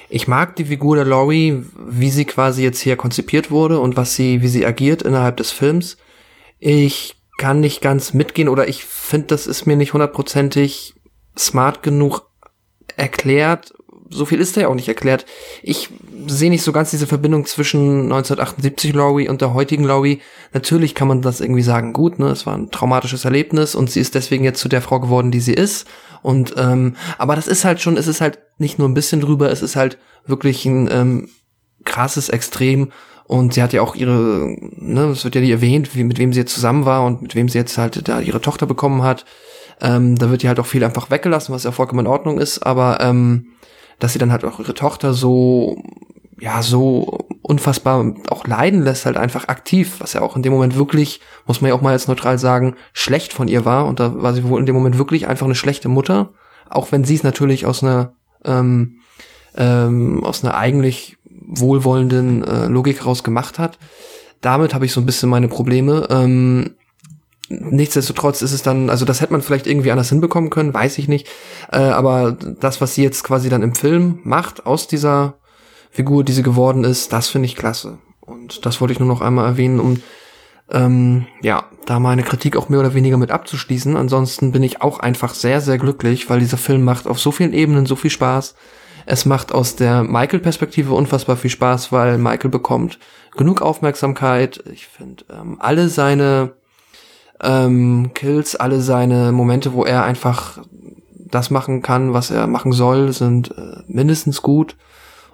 [0.09, 4.15] ich mag die Figur der Laurie, wie sie quasi jetzt hier konzipiert wurde und was
[4.15, 5.97] sie, wie sie agiert innerhalb des Films.
[6.59, 10.95] Ich kann nicht ganz mitgehen oder ich finde, das ist mir nicht hundertprozentig
[11.37, 12.29] smart genug
[12.95, 13.73] erklärt.
[14.09, 15.25] So viel ist da ja auch nicht erklärt.
[15.63, 15.89] Ich
[16.27, 20.21] sehe nicht so ganz diese Verbindung zwischen 1978 Laurie und der heutigen Laurie.
[20.53, 23.99] Natürlich kann man das irgendwie sagen, gut, ne, es war ein traumatisches Erlebnis und sie
[23.99, 25.87] ist deswegen jetzt zu der Frau geworden, die sie ist
[26.25, 29.51] und ähm, aber das ist halt schon, es ist halt nicht nur ein bisschen drüber,
[29.51, 31.29] es ist halt wirklich ein ähm,
[31.83, 32.91] krasses Extrem.
[33.25, 36.33] Und sie hat ja auch ihre, ne, es wird ja nie erwähnt, wie, mit wem
[36.33, 39.23] sie jetzt zusammen war und mit wem sie jetzt halt da ihre Tochter bekommen hat.
[39.81, 42.65] Ähm, da wird ja halt auch viel einfach weggelassen, was ja vollkommen in Ordnung ist,
[42.65, 43.49] aber ähm,
[43.99, 45.81] dass sie dann halt auch ihre Tochter so
[46.39, 50.75] ja so unfassbar auch leiden lässt, halt einfach aktiv, was ja auch in dem Moment
[50.75, 53.85] wirklich, muss man ja auch mal jetzt neutral sagen, schlecht von ihr war.
[53.85, 56.33] Und da war sie wohl in dem Moment wirklich einfach eine schlechte Mutter,
[56.69, 58.99] auch wenn sie es natürlich aus einer ähm,
[59.55, 61.17] ähm, aus einer eigentlich
[61.47, 63.77] wohlwollenden äh, Logik raus gemacht hat.
[64.41, 66.07] Damit habe ich so ein bisschen meine Probleme.
[66.09, 66.75] Ähm,
[67.49, 71.07] nichtsdestotrotz ist es dann, also das hätte man vielleicht irgendwie anders hinbekommen können, weiß ich
[71.07, 71.27] nicht.
[71.71, 75.35] Äh, aber das, was sie jetzt quasi dann im Film macht, aus dieser
[75.91, 77.99] Figur, die sie geworden ist, das finde ich klasse.
[78.19, 80.01] Und das wollte ich nur noch einmal erwähnen, um
[80.71, 83.95] ähm, ja, da meine Kritik auch mehr oder weniger mit abzuschließen.
[83.95, 87.53] Ansonsten bin ich auch einfach sehr, sehr glücklich, weil dieser Film macht auf so vielen
[87.53, 88.55] Ebenen so viel Spaß.
[89.05, 92.97] Es macht aus der Michael-Perspektive unfassbar viel Spaß, weil Michael bekommt
[93.37, 94.63] genug Aufmerksamkeit.
[94.71, 96.53] Ich finde ähm, alle seine
[97.41, 100.59] ähm, Kills, alle seine Momente, wo er einfach
[101.09, 104.77] das machen kann, was er machen soll, sind äh, mindestens gut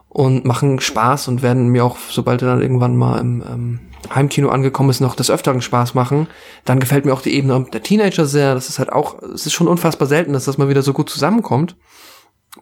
[0.10, 3.80] und machen Spaß und werden mir auch, sobald er dann irgendwann mal im ähm,
[4.14, 6.28] Heimkino angekommen ist, noch des Öfteren Spaß machen.
[6.66, 8.56] Dann gefällt mir auch die Ebene der Teenager sehr.
[8.56, 11.10] Das ist halt auch, es ist schon unfassbar selten, dass das mal wieder so gut
[11.10, 11.78] zusammenkommt.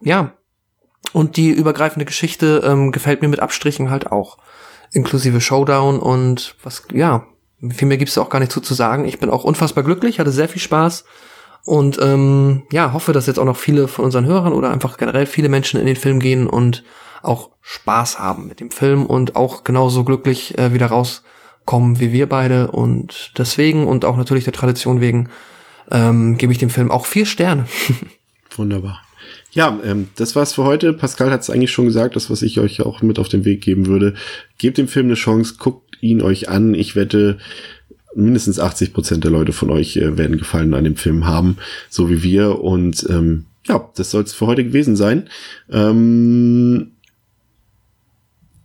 [0.01, 0.33] Ja.
[1.13, 4.37] Und die übergreifende Geschichte ähm, gefällt mir mit Abstrichen halt auch.
[4.91, 7.25] inklusive Showdown und was, ja,
[7.69, 9.05] viel mehr gibt's auch gar nicht zu, zu sagen.
[9.05, 11.05] Ich bin auch unfassbar glücklich, hatte sehr viel Spaß
[11.65, 15.25] und ähm, ja, hoffe, dass jetzt auch noch viele von unseren Hörern oder einfach generell
[15.25, 16.83] viele Menschen in den Film gehen und
[17.21, 22.29] auch Spaß haben mit dem Film und auch genauso glücklich äh, wieder rauskommen wie wir
[22.29, 22.71] beide.
[22.71, 25.29] Und deswegen und auch natürlich der Tradition wegen
[25.91, 27.65] ähm, gebe ich dem Film auch vier Sterne.
[28.55, 29.01] Wunderbar.
[29.51, 30.93] Ja, ähm, das war's für heute.
[30.93, 33.61] Pascal hat es eigentlich schon gesagt, das, was ich euch auch mit auf den Weg
[33.61, 34.13] geben würde.
[34.57, 36.75] Gebt dem Film eine Chance, guckt ihn euch an.
[36.75, 37.39] Ich wette,
[38.15, 41.57] mindestens 80 Prozent der Leute von euch äh, werden Gefallen an dem Film haben,
[41.89, 42.59] so wie wir.
[42.59, 45.29] Und ähm, ja, das soll es für heute gewesen sein.
[45.69, 46.91] Ähm,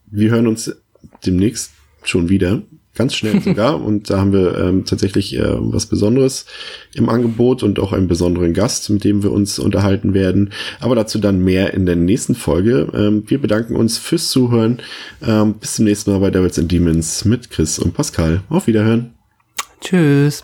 [0.07, 0.77] wir hören uns
[1.25, 1.73] demnächst
[2.03, 2.63] schon wieder.
[2.95, 3.81] Ganz schnell sogar.
[3.85, 6.47] und da haben wir ähm, tatsächlich äh, was Besonderes
[6.95, 10.53] im Angebot und auch einen besonderen Gast, mit dem wir uns unterhalten werden.
[10.81, 12.89] Aber dazu dann mehr in der nächsten Folge.
[12.95, 14.81] Ähm, wir bedanken uns fürs Zuhören.
[15.27, 18.43] Ähm, bis zum nächsten Mal bei Devils and Demons mit Chris und Pascal.
[18.49, 19.15] Auf Wiederhören.
[19.81, 20.43] Tschüss.